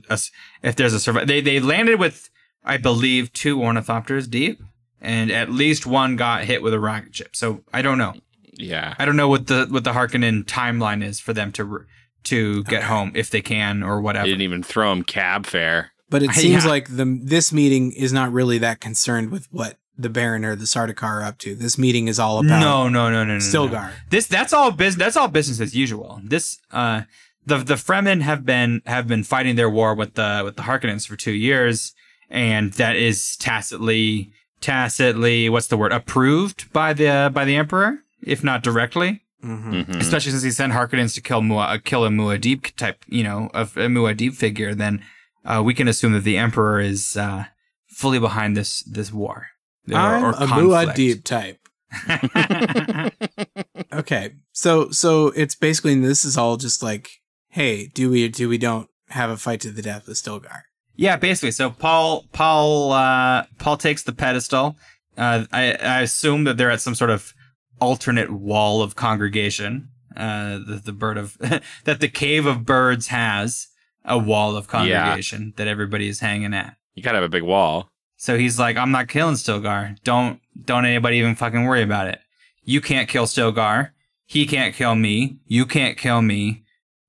[0.63, 1.28] if there's a survival.
[1.28, 2.30] They they landed with
[2.63, 4.62] I believe two ornithopters deep,
[5.00, 7.36] and at least one got hit with a rocket ship.
[7.36, 8.13] So I don't know.
[8.54, 8.94] Yeah.
[9.00, 11.86] I don't know what the what the Harkonnen timeline is for them to r-
[12.26, 12.88] to get Okay.
[12.88, 14.26] home if they can or They whatever.
[14.28, 15.91] didn't even throw them cab fare.
[16.10, 16.70] But it seems yeah.
[16.70, 20.66] like the this meeting is not really that concerned with what the Baron or the
[20.66, 21.56] Sardaukar are up to.
[21.56, 23.40] This meeting is all about No, no, no, no, no, no.
[23.40, 23.92] Stilgar.
[24.10, 25.00] This that's all business.
[25.00, 26.20] That's all business as usual.
[26.24, 27.04] This uh,
[27.46, 31.08] the the Fremen have been have been fighting their war with the with the Harkonnens
[31.08, 31.94] for two years,
[32.30, 38.44] and that is tacitly tacitly what's the word approved by the by the Emperor, if
[38.44, 39.22] not directly.
[39.42, 40.00] hmm Mhm.
[40.00, 43.50] Especially since he sent Harkonnens to kill Mua, uh, kill a Muad'Dib type, you know,
[43.56, 44.76] a, a Muad'Dib figure.
[44.76, 45.02] Then
[45.44, 47.46] uh, we can assume that the Emperor is uh,
[47.88, 49.48] fully behind this this war.
[49.89, 50.98] Or- I'm or a conflict.
[50.98, 51.58] Muad'Dib type.
[53.94, 57.10] Okay, so so it's basically this is all just like,
[57.50, 60.62] hey, do we or do we don't have a fight to the death with Stilgar?
[60.96, 61.52] Yeah, basically.
[61.52, 64.78] So Paul, Paul, uh, Paul takes the pedestal.
[65.17, 67.34] Uh, I, I assume that they're at some sort of
[67.82, 69.89] alternate wall of congregation.
[70.15, 71.38] Uh, the, the bird of
[71.84, 73.67] that the cave of birds has
[74.06, 76.78] a wall of congregation that everybody is hanging at.
[76.96, 77.90] You gotta have a big wall.
[78.21, 79.97] So he's like, I'm not killing Stilgar.
[80.03, 82.19] Don't don't anybody even fucking worry about it.
[82.63, 83.93] You can't kill Stilgar.
[84.27, 85.39] He can't kill me.
[85.47, 86.62] You can't kill me.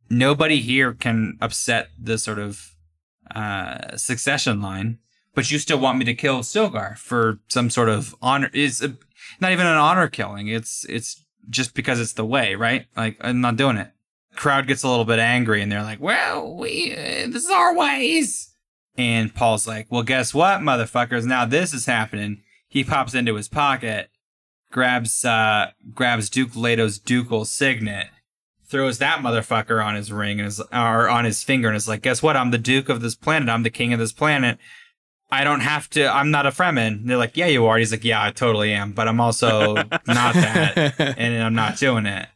[0.08, 2.70] Nobody here can upset the sort of
[3.30, 5.00] uh, succession line.
[5.34, 8.48] But you still want me to kill Stilgar for some sort of honor?
[8.54, 8.96] It's a,
[9.38, 10.48] not even an honor killing.
[10.48, 12.86] It's it's just because it's the way, right?
[12.96, 13.90] Like I'm not doing it.
[14.34, 17.76] Crowd gets a little bit angry, and they're like, "Well, we uh, this is our
[17.76, 18.51] ways."
[18.96, 21.24] And Paul's like, well, guess what, motherfuckers?
[21.24, 22.42] Now this is happening.
[22.68, 24.10] He pops into his pocket,
[24.70, 28.08] grabs uh grabs Duke Leto's ducal signet,
[28.66, 32.02] throws that motherfucker on his ring and is or on his finger and is like,
[32.02, 32.36] guess what?
[32.36, 33.48] I'm the Duke of this planet.
[33.48, 34.58] I'm the king of this planet.
[35.30, 36.88] I don't have to I'm not a Fremen.
[36.88, 37.78] And they're like, Yeah, you are.
[37.78, 39.74] He's like, Yeah, I totally am, but I'm also
[40.06, 41.14] not that.
[41.16, 42.28] And I'm not doing it.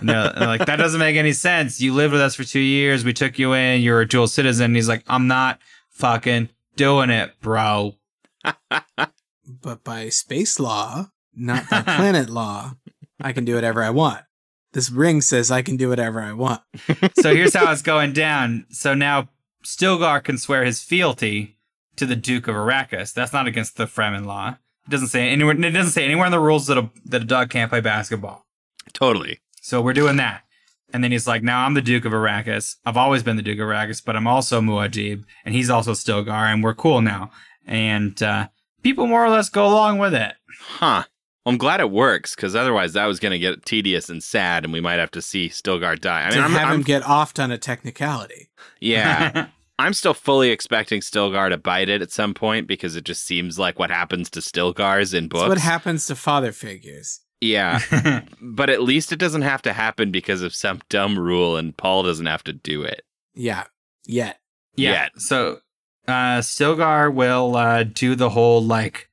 [0.00, 1.80] No, like that doesn't make any sense.
[1.80, 3.04] You lived with us for two years.
[3.04, 3.82] We took you in.
[3.82, 4.66] You're a dual citizen.
[4.66, 5.58] And he's like, I'm not
[6.02, 7.94] fucking doing it, bro.
[8.42, 12.72] but by space law, not by planet law,
[13.20, 14.24] I can do whatever I want.
[14.72, 16.60] This ring says I can do whatever I want.
[17.20, 18.66] So here's how it's going down.
[18.70, 19.28] So now
[19.64, 21.56] Stilgar can swear his fealty
[21.94, 23.12] to the Duke of Arrakis.
[23.14, 24.56] That's not against the Fremen law.
[24.86, 25.54] It doesn't say anywhere.
[25.54, 28.44] It doesn't say anywhere in the rules that a that a dog can't play basketball.
[28.92, 29.38] Totally.
[29.60, 30.42] So we're doing that.
[30.92, 32.76] And then he's like, now I'm the Duke of Arrakis.
[32.84, 36.52] I've always been the Duke of Arrakis, but I'm also Muad'Dib, and he's also Stilgar,
[36.52, 37.30] and we're cool now.
[37.66, 38.48] And uh,
[38.82, 40.34] people more or less go along with it.
[40.60, 41.04] Huh.
[41.44, 44.64] Well, I'm glad it works because otherwise that was going to get tedious and sad,
[44.64, 46.22] and we might have to see Stilgar die.
[46.22, 48.50] I mean, to I'm, have I'm- him get offed on a technicality.
[48.80, 49.46] yeah,
[49.78, 53.58] I'm still fully expecting Stilgar to bite it at some point because it just seems
[53.58, 55.48] like what happens to Stilgars in It's books.
[55.48, 57.20] what happens to father figures.
[57.42, 61.76] Yeah, but at least it doesn't have to happen because of some dumb rule, and
[61.76, 63.02] Paul doesn't have to do it.
[63.34, 63.64] Yeah.
[64.06, 64.38] Yet.
[64.76, 64.92] Yeah.
[64.92, 65.10] Yet.
[65.20, 65.58] So
[66.08, 69.08] uh Stilgar will uh do the whole like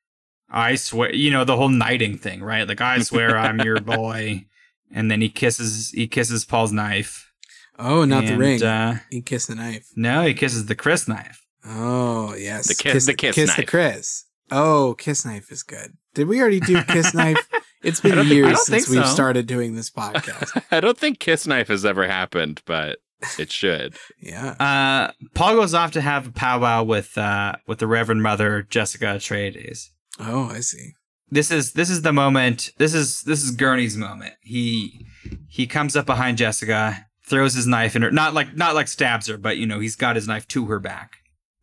[0.50, 2.68] I swear you know, the whole knighting thing, right?
[2.68, 4.46] Like I swear I'm your boy.
[4.92, 7.32] And then he kisses he kisses Paul's knife.
[7.78, 8.62] Oh, not the ring.
[8.62, 9.88] Uh, he kissed the knife.
[9.96, 11.38] no, he kisses the crysknife.
[11.66, 12.68] Oh, yes.
[12.68, 13.66] The kiss- the kiss Kiss the.
[13.66, 14.26] Chris.
[14.52, 15.96] Oh, kiss knife is good.
[16.14, 17.38] Did we already do kiss knife?
[17.84, 19.14] It's been I don't think- years since think we've so.
[19.14, 20.62] started doing this podcast.
[20.72, 22.98] I don't think Kiss Knife has ever happened, but
[23.38, 23.96] it should.
[24.20, 24.50] yeah.
[24.60, 29.06] Uh Paul goes off to have a powwow with uh with the Reverend Mother Jessica
[29.06, 29.90] Atreides.
[30.20, 30.92] Oh, I see.
[31.32, 35.06] this is this is the moment this is this is gurney's moment he
[35.48, 39.28] he comes up behind jessica throws his knife in her not like not like stabs
[39.28, 41.18] her but you know he's got his knife to her back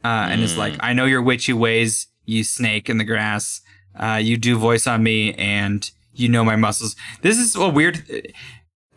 [0.04, 0.58] uh, and is Mm.
[0.58, 3.60] like i know your witchy ways you snake in the grass
[3.98, 8.32] uh, you do voice on me and you know my muscles this is a weird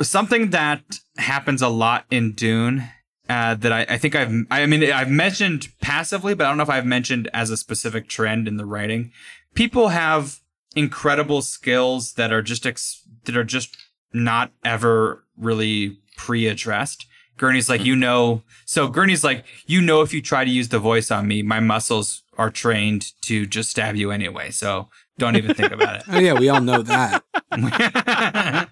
[0.01, 0.81] something that
[1.17, 2.87] happens a lot in dune
[3.29, 6.63] uh, that I, I think I've I mean I've mentioned passively, but I don't know
[6.63, 9.11] if I've mentioned as a specific trend in the writing.
[9.53, 10.39] People have
[10.75, 13.77] incredible skills that are just ex- that are just
[14.13, 17.05] not ever really pre-addressed.
[17.37, 20.79] Gurney's like, you know, so Gurney's like, you know, if you try to use the
[20.79, 24.49] voice on me, my muscles are trained to just stab you anyway.
[24.49, 26.03] So Don't even think about it.
[26.09, 27.23] Oh yeah, we all know that.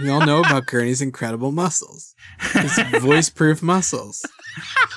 [0.00, 2.14] We all know about Gurney's incredible muscles.
[2.52, 4.24] His voice-proof muscles.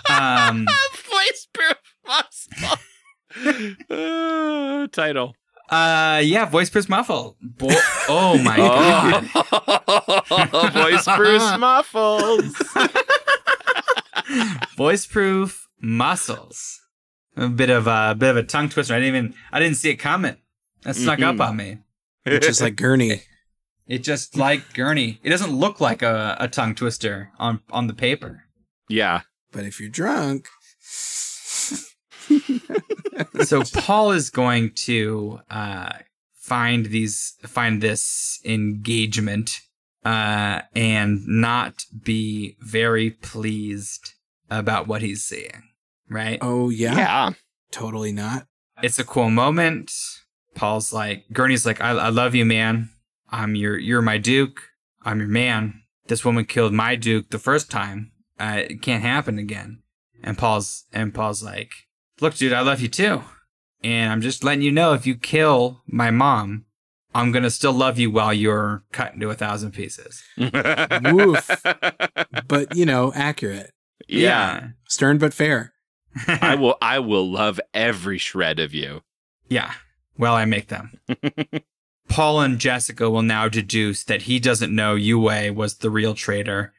[0.07, 0.67] um,
[1.09, 2.77] Voice proof muscle.
[3.89, 5.35] Uh, title.
[5.71, 7.35] uh, yeah, voice proof muffle.
[7.41, 7.69] Bo-
[8.09, 9.27] oh my god.
[10.53, 12.55] Oh, voice proof muffles.
[14.77, 16.80] voice proof muscles.
[17.37, 18.93] A bit of a bit of a tongue twister.
[18.93, 20.35] I didn't even I didn't see it coming.
[20.83, 21.47] That snuck up Mhm.
[21.47, 21.77] on me.
[22.25, 23.23] It's just like Gurney.
[23.87, 25.19] It just like Gurney.
[25.23, 28.43] It doesn't look like a, a tongue twister on on the paper.
[28.89, 29.21] yeah.
[29.53, 30.47] But if you're drunk,
[33.43, 35.93] so Paul is going to uh,
[36.33, 39.59] find these find this engagement
[40.05, 44.13] uh, and not be very pleased
[44.49, 45.63] about what he's seeing.
[46.11, 46.37] Right?
[46.41, 47.29] oh yeah, Yeah.
[47.71, 48.45] totally not.
[48.83, 49.91] It's a cool moment.
[50.55, 52.89] Paul's like Gurney's like, I, I love you, man.
[53.29, 54.61] I'm your you're my Duke.
[55.03, 55.81] I'm your man.
[56.07, 58.11] This woman killed my Duke the first time.
[58.39, 59.81] Uh, it can't happen again.
[60.21, 61.71] And Paul's and Paul's like,
[62.19, 63.23] Look, dude, I love you too.
[63.83, 66.65] And I'm just letting you know if you kill my mom,
[67.15, 70.21] I'm gonna still love you while you're cut into a thousand pieces.
[70.37, 71.49] Woof.
[72.47, 73.71] But you know, accurate,
[74.07, 74.69] yeah.
[74.87, 75.73] stern but fair.
[76.27, 79.01] I will I will love every shred of you.
[79.49, 79.71] Yeah.
[80.17, 80.99] Well, I make them.
[82.09, 86.73] Paul and Jessica will now deduce that he doesn't know Yue was the real traitor.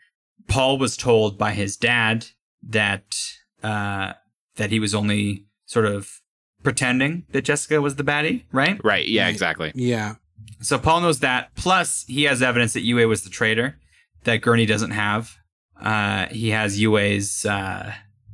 [0.49, 2.27] Paul was told by his dad
[2.63, 3.17] that
[3.63, 4.13] uh,
[4.57, 6.21] that he was only sort of
[6.63, 8.79] pretending that Jessica was the baddie, right?
[8.85, 9.07] Right.
[9.09, 9.31] Yeah, Right.
[9.31, 9.73] exactly.
[9.75, 10.17] Yeah,
[10.61, 11.55] So Paul knows that.
[11.55, 13.79] Plus, he has evidence that Yue was the traitor
[14.25, 15.37] that Gurney doesn't have.
[15.81, 17.47] Uh, he has Yue's.
[17.47, 17.93] Uh,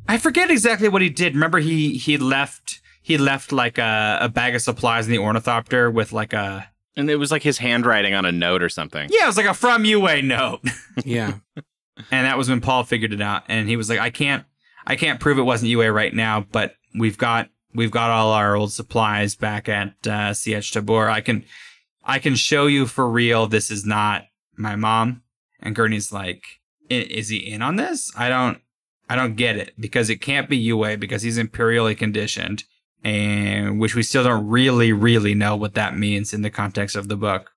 [0.08, 1.34] I forget exactly what he did.
[1.34, 5.90] Remember, he he left he left like a, a bag of supplies in the ornithopter
[5.90, 9.08] with like a And it was like his handwriting on a note or something.
[9.12, 10.60] yeah, it was like a from Yue note,
[11.04, 11.34] yeah.
[12.10, 13.42] and that was when Paul figured it out.
[13.48, 14.44] And he was like, I can't
[14.86, 18.56] I can't prove it wasn't Yue right now, but we've got we've got all our
[18.56, 21.10] old supplies back at uh, Sietch Tabr.
[21.10, 21.44] I can
[22.04, 24.24] I can show you for real this is not
[24.56, 25.22] my mom.
[25.60, 26.42] And Gurney's like,
[26.90, 28.10] "I- is he in on this?
[28.16, 28.58] I don't
[29.08, 32.64] I don't get it because it can't be Yue because he's imperially conditioned.
[33.04, 37.06] And which we still don't really, really know what that means in the context of
[37.06, 37.52] the book,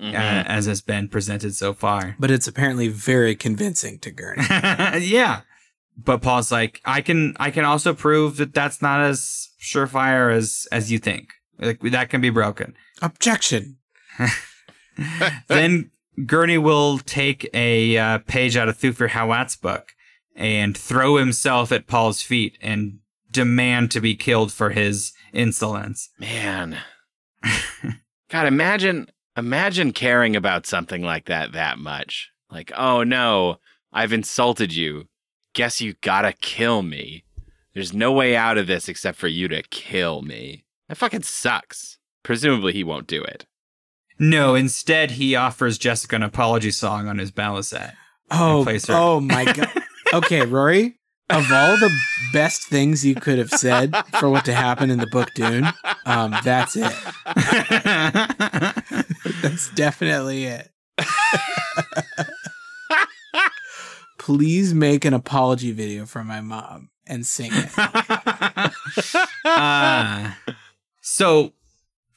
[0.00, 0.14] Mhm.
[0.14, 2.14] uh, as has been presented so far.
[2.20, 4.44] But it's apparently very convincing to Gurney.
[5.04, 5.40] yeah.
[5.96, 10.68] But Paul's like, I can, I can also prove that that's not as surefire as,
[10.70, 11.30] as you think.
[11.58, 12.74] Like that can be broken.
[13.02, 13.78] Objection.
[15.48, 15.90] then
[16.26, 19.92] Gurney will take a uh, page out of Thufir Hawat's book
[20.36, 22.98] and throw himself at Paul's feet and
[23.30, 26.10] demand to be killed for his insolence.
[26.18, 26.78] Man.
[28.30, 32.30] God, imagine imagine caring about something like that that much.
[32.50, 33.56] Like, oh no,
[33.92, 35.08] I've insulted you.
[35.54, 37.24] Guess you gotta kill me.
[37.74, 40.64] There's no way out of this except for you to kill me.
[40.88, 41.98] That fucking sucks.
[42.22, 43.46] Presumably he won't do it.
[44.18, 47.92] No, instead he offers Jessica an apology song on his baliset.
[48.30, 49.70] Oh, oh my god.
[50.12, 50.98] Okay, Rory.
[51.28, 51.90] Of all the
[52.32, 55.66] best things you could have said for what to happen in the book Dune,
[56.04, 56.94] um, that's it.
[59.42, 60.70] That's definitely it.
[64.18, 67.70] Please make an apology video for my mom and sing it.
[69.44, 70.32] uh,
[71.00, 71.52] so,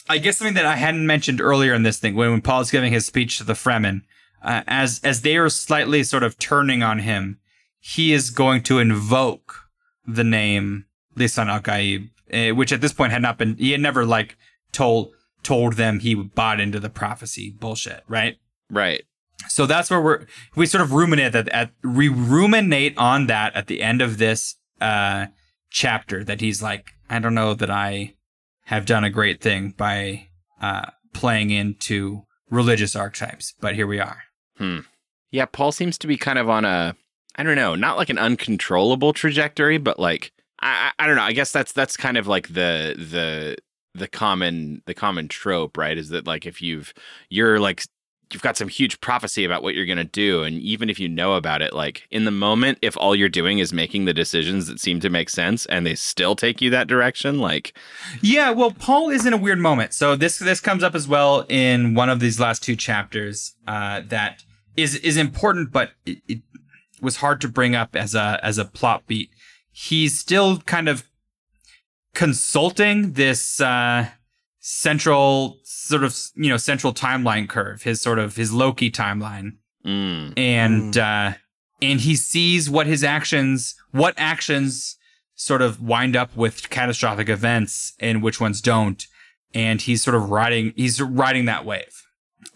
[0.08, 2.92] I guess something that I hadn't mentioned earlier in this thing, when, when Paul's giving
[2.92, 4.02] his speech to the Fremen,
[4.42, 7.39] uh, as as they are slightly sort of turning on him,
[7.80, 9.70] he is going to invoke
[10.06, 11.62] the name Lisan al
[12.32, 13.56] uh, which at this point had not been.
[13.58, 14.38] He had never like
[14.72, 15.12] told
[15.44, 18.38] told them he bought into the prophecy bullshit, right?
[18.70, 19.04] Right.
[19.48, 20.26] So that's where we're
[20.56, 24.56] we sort of ruminate that at we ruminate on that at the end of this
[24.82, 25.28] uh
[25.70, 28.16] chapter that he's like I don't know that I
[28.66, 30.28] have done a great thing by
[30.62, 34.24] uh playing into religious archetypes, but here we are.
[34.58, 34.80] Hmm.
[35.32, 36.96] Yeah, Paul seems to be kind of on a
[37.40, 41.24] I don't know, not like an uncontrollable trajectory, but like I I don't know.
[41.24, 43.56] I guess that's that's kind of like the the
[43.96, 45.98] the common the common trope, right?
[45.98, 46.94] Is that like if you've
[47.30, 47.86] you're like
[48.34, 51.10] you've got some huge prophecy about what you're going to do and even if you
[51.10, 54.68] know about it like in the moment if all you're doing is making the decisions
[54.68, 57.74] that seem to make sense and they still take you that direction like
[58.22, 59.94] Yeah, well, Paul is in a weird moment.
[59.94, 64.02] So this this comes up as well in one of these last two chapters uh,
[64.10, 64.44] that
[64.78, 66.42] is is important, but it, it
[67.02, 69.30] was hard to bring up as a as a plot beat.
[69.72, 71.04] He's still kind of
[72.14, 74.08] consulting this uh,
[74.60, 79.54] central sort of you know central timeline curve, his sort of his Loki timeline,
[79.86, 80.38] Mm.
[80.38, 81.34] and uh,
[81.82, 84.97] and he sees what his actions, what actions
[85.36, 89.08] sort of wind up with catastrophic events, and which ones don't,
[89.54, 92.04] and he's sort of riding he's riding that wave,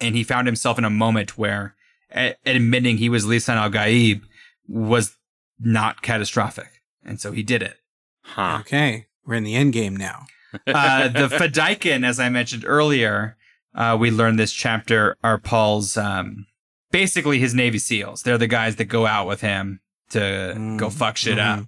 [0.02, 1.76] and he found himself in a moment where
[2.14, 4.24] a- admitting he was Lisan Al Gaib
[4.68, 5.18] was
[5.60, 7.78] not catastrophic, and so he did it.
[8.22, 8.58] Huh.
[8.62, 10.26] Okay, we're in the end game now.
[10.68, 13.38] uh, the Fedaykin, as I mentioned earlier,
[13.76, 16.46] uh, we learned this chapter are Paul's um,
[16.92, 18.22] basically his Navy SEALs.
[18.24, 19.80] They're the guys that go out with him
[20.12, 21.60] to Mm, go fuck shit up.
[21.60, 21.68] mhm.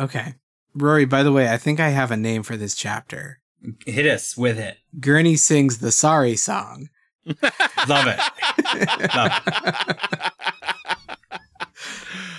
[0.00, 0.34] Okay.
[0.74, 3.38] Rory, by the way, I think I have a name for this chapter.
[3.86, 4.78] Hit us with it.
[5.00, 6.88] Gurney sings the sorry song.
[7.24, 8.20] Love it.
[9.14, 10.32] Love it.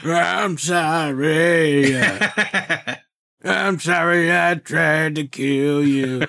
[0.03, 1.97] I'm sorry.
[3.43, 6.27] I'm sorry I tried to kill you.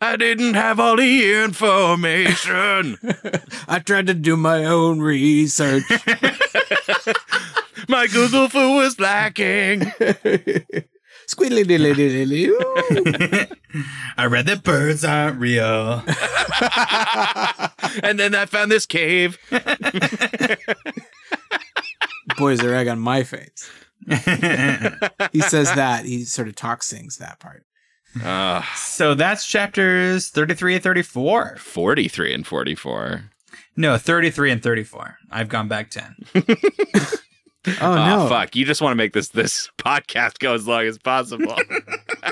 [0.00, 2.98] I didn't have all the information.
[3.68, 5.82] I tried to do my own research.
[7.90, 9.80] My Google fu was lacking.
[11.26, 12.48] Squeedly diddly diddly.
[12.48, 13.82] ooh.
[14.18, 16.02] I read that birds aren't real.
[18.02, 19.38] and then I found this cave.
[22.38, 23.68] Boys are egg on my face.
[25.32, 26.04] He says that.
[26.06, 27.64] He sort of talk sings that part.
[28.24, 31.56] Uh, so that's chapters 33 and 34.
[31.58, 33.30] 43 and 44.
[33.76, 35.18] No, 33 and 34.
[35.30, 36.16] I've gone back 10.
[37.82, 38.28] Oh, no.
[38.30, 38.56] fuck.
[38.56, 41.54] You just want to make this this podcast go as long as possible.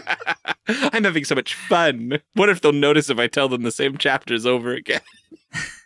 [0.69, 2.21] I'm having so much fun.
[2.35, 5.03] What if they'll notice if I tell them the same chapters over again?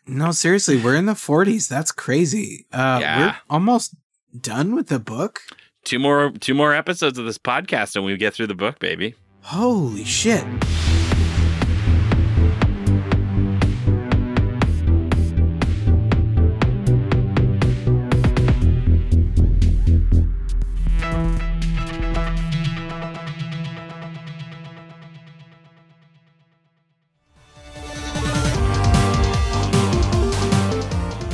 [0.06, 1.68] No, seriously, we're in the 40s.
[1.68, 2.66] That's crazy.
[2.72, 3.18] Uh, Yeah.
[3.26, 3.94] We're almost
[4.38, 5.40] done with the book.
[5.84, 9.14] Two more two more episodes of this podcast and we get through the book, baby.
[9.42, 10.44] Holy shit.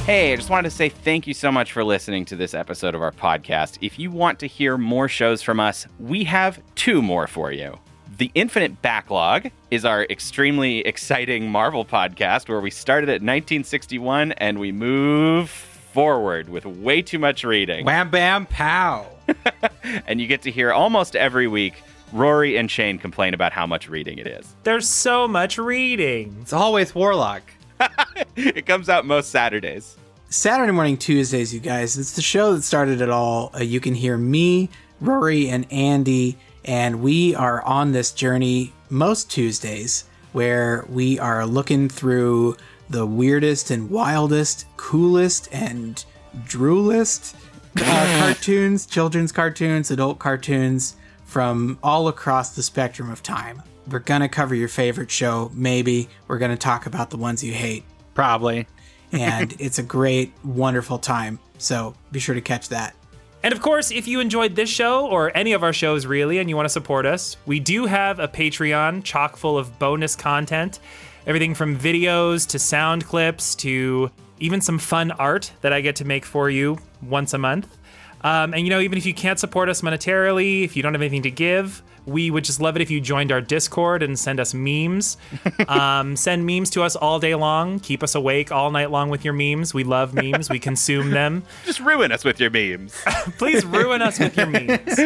[0.06, 2.94] Hey, I just wanted to say thank you so much for listening to this episode
[2.94, 3.76] of our podcast.
[3.80, 7.80] If you want to hear more shows from us, we have two more for you.
[8.16, 14.60] The Infinite Backlog is our extremely exciting Marvel podcast where we started at 1961 and
[14.60, 17.84] we move forward with way too much reading.
[17.84, 19.08] Wham bam pow.
[20.06, 21.82] And you get to hear almost every week
[22.12, 24.54] Rory and Shane complain about how much reading it is.
[24.62, 26.36] There's so much reading.
[26.42, 27.42] It's always Warlock.
[28.36, 29.96] it comes out most Saturdays.
[30.28, 31.96] Saturday morning Tuesdays, you guys.
[31.96, 33.50] It's the show that started it all.
[33.54, 34.68] Uh, you can hear me,
[35.00, 41.88] Rory, and Andy, and we are on this journey most Tuesdays where we are looking
[41.88, 42.56] through
[42.90, 46.04] the weirdest and wildest, coolest and
[46.44, 47.36] droolest
[47.80, 53.62] uh, cartoons, children's cartoons, adult cartoons from all across the spectrum of time.
[53.88, 56.08] We're gonna cover your favorite show, maybe.
[56.28, 57.84] We're gonna talk about the ones you hate
[58.14, 58.66] Probably.
[59.12, 61.38] and it's a great, wonderful time.
[61.58, 62.94] So be sure to catch that.
[63.42, 66.48] And of course, if you enjoyed this show or any of our shows really and
[66.48, 70.80] you want to support us, we do have a Patreon chock full of bonus content.
[71.26, 74.10] Everything from videos to sound clips to
[74.40, 77.76] even some fun art that I get to make for you once a month.
[78.22, 81.02] Um, and you know, even if you can't support us monetarily, if you don't have
[81.02, 84.40] anything to give, we would just love it if you joined our Discord and send
[84.40, 85.16] us memes.
[85.68, 87.80] um, send memes to us all day long.
[87.80, 89.74] Keep us awake all night long with your memes.
[89.74, 90.48] We love memes.
[90.48, 91.42] We consume them.
[91.64, 92.94] Just ruin us with your memes.
[93.38, 94.98] Please ruin us with your memes.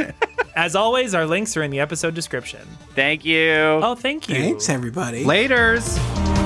[0.55, 2.67] As always, our links are in the episode description.
[2.95, 3.53] Thank you.
[3.83, 4.35] Oh, thank you.
[4.35, 5.25] Thanks, everybody.
[5.25, 6.40] Laters.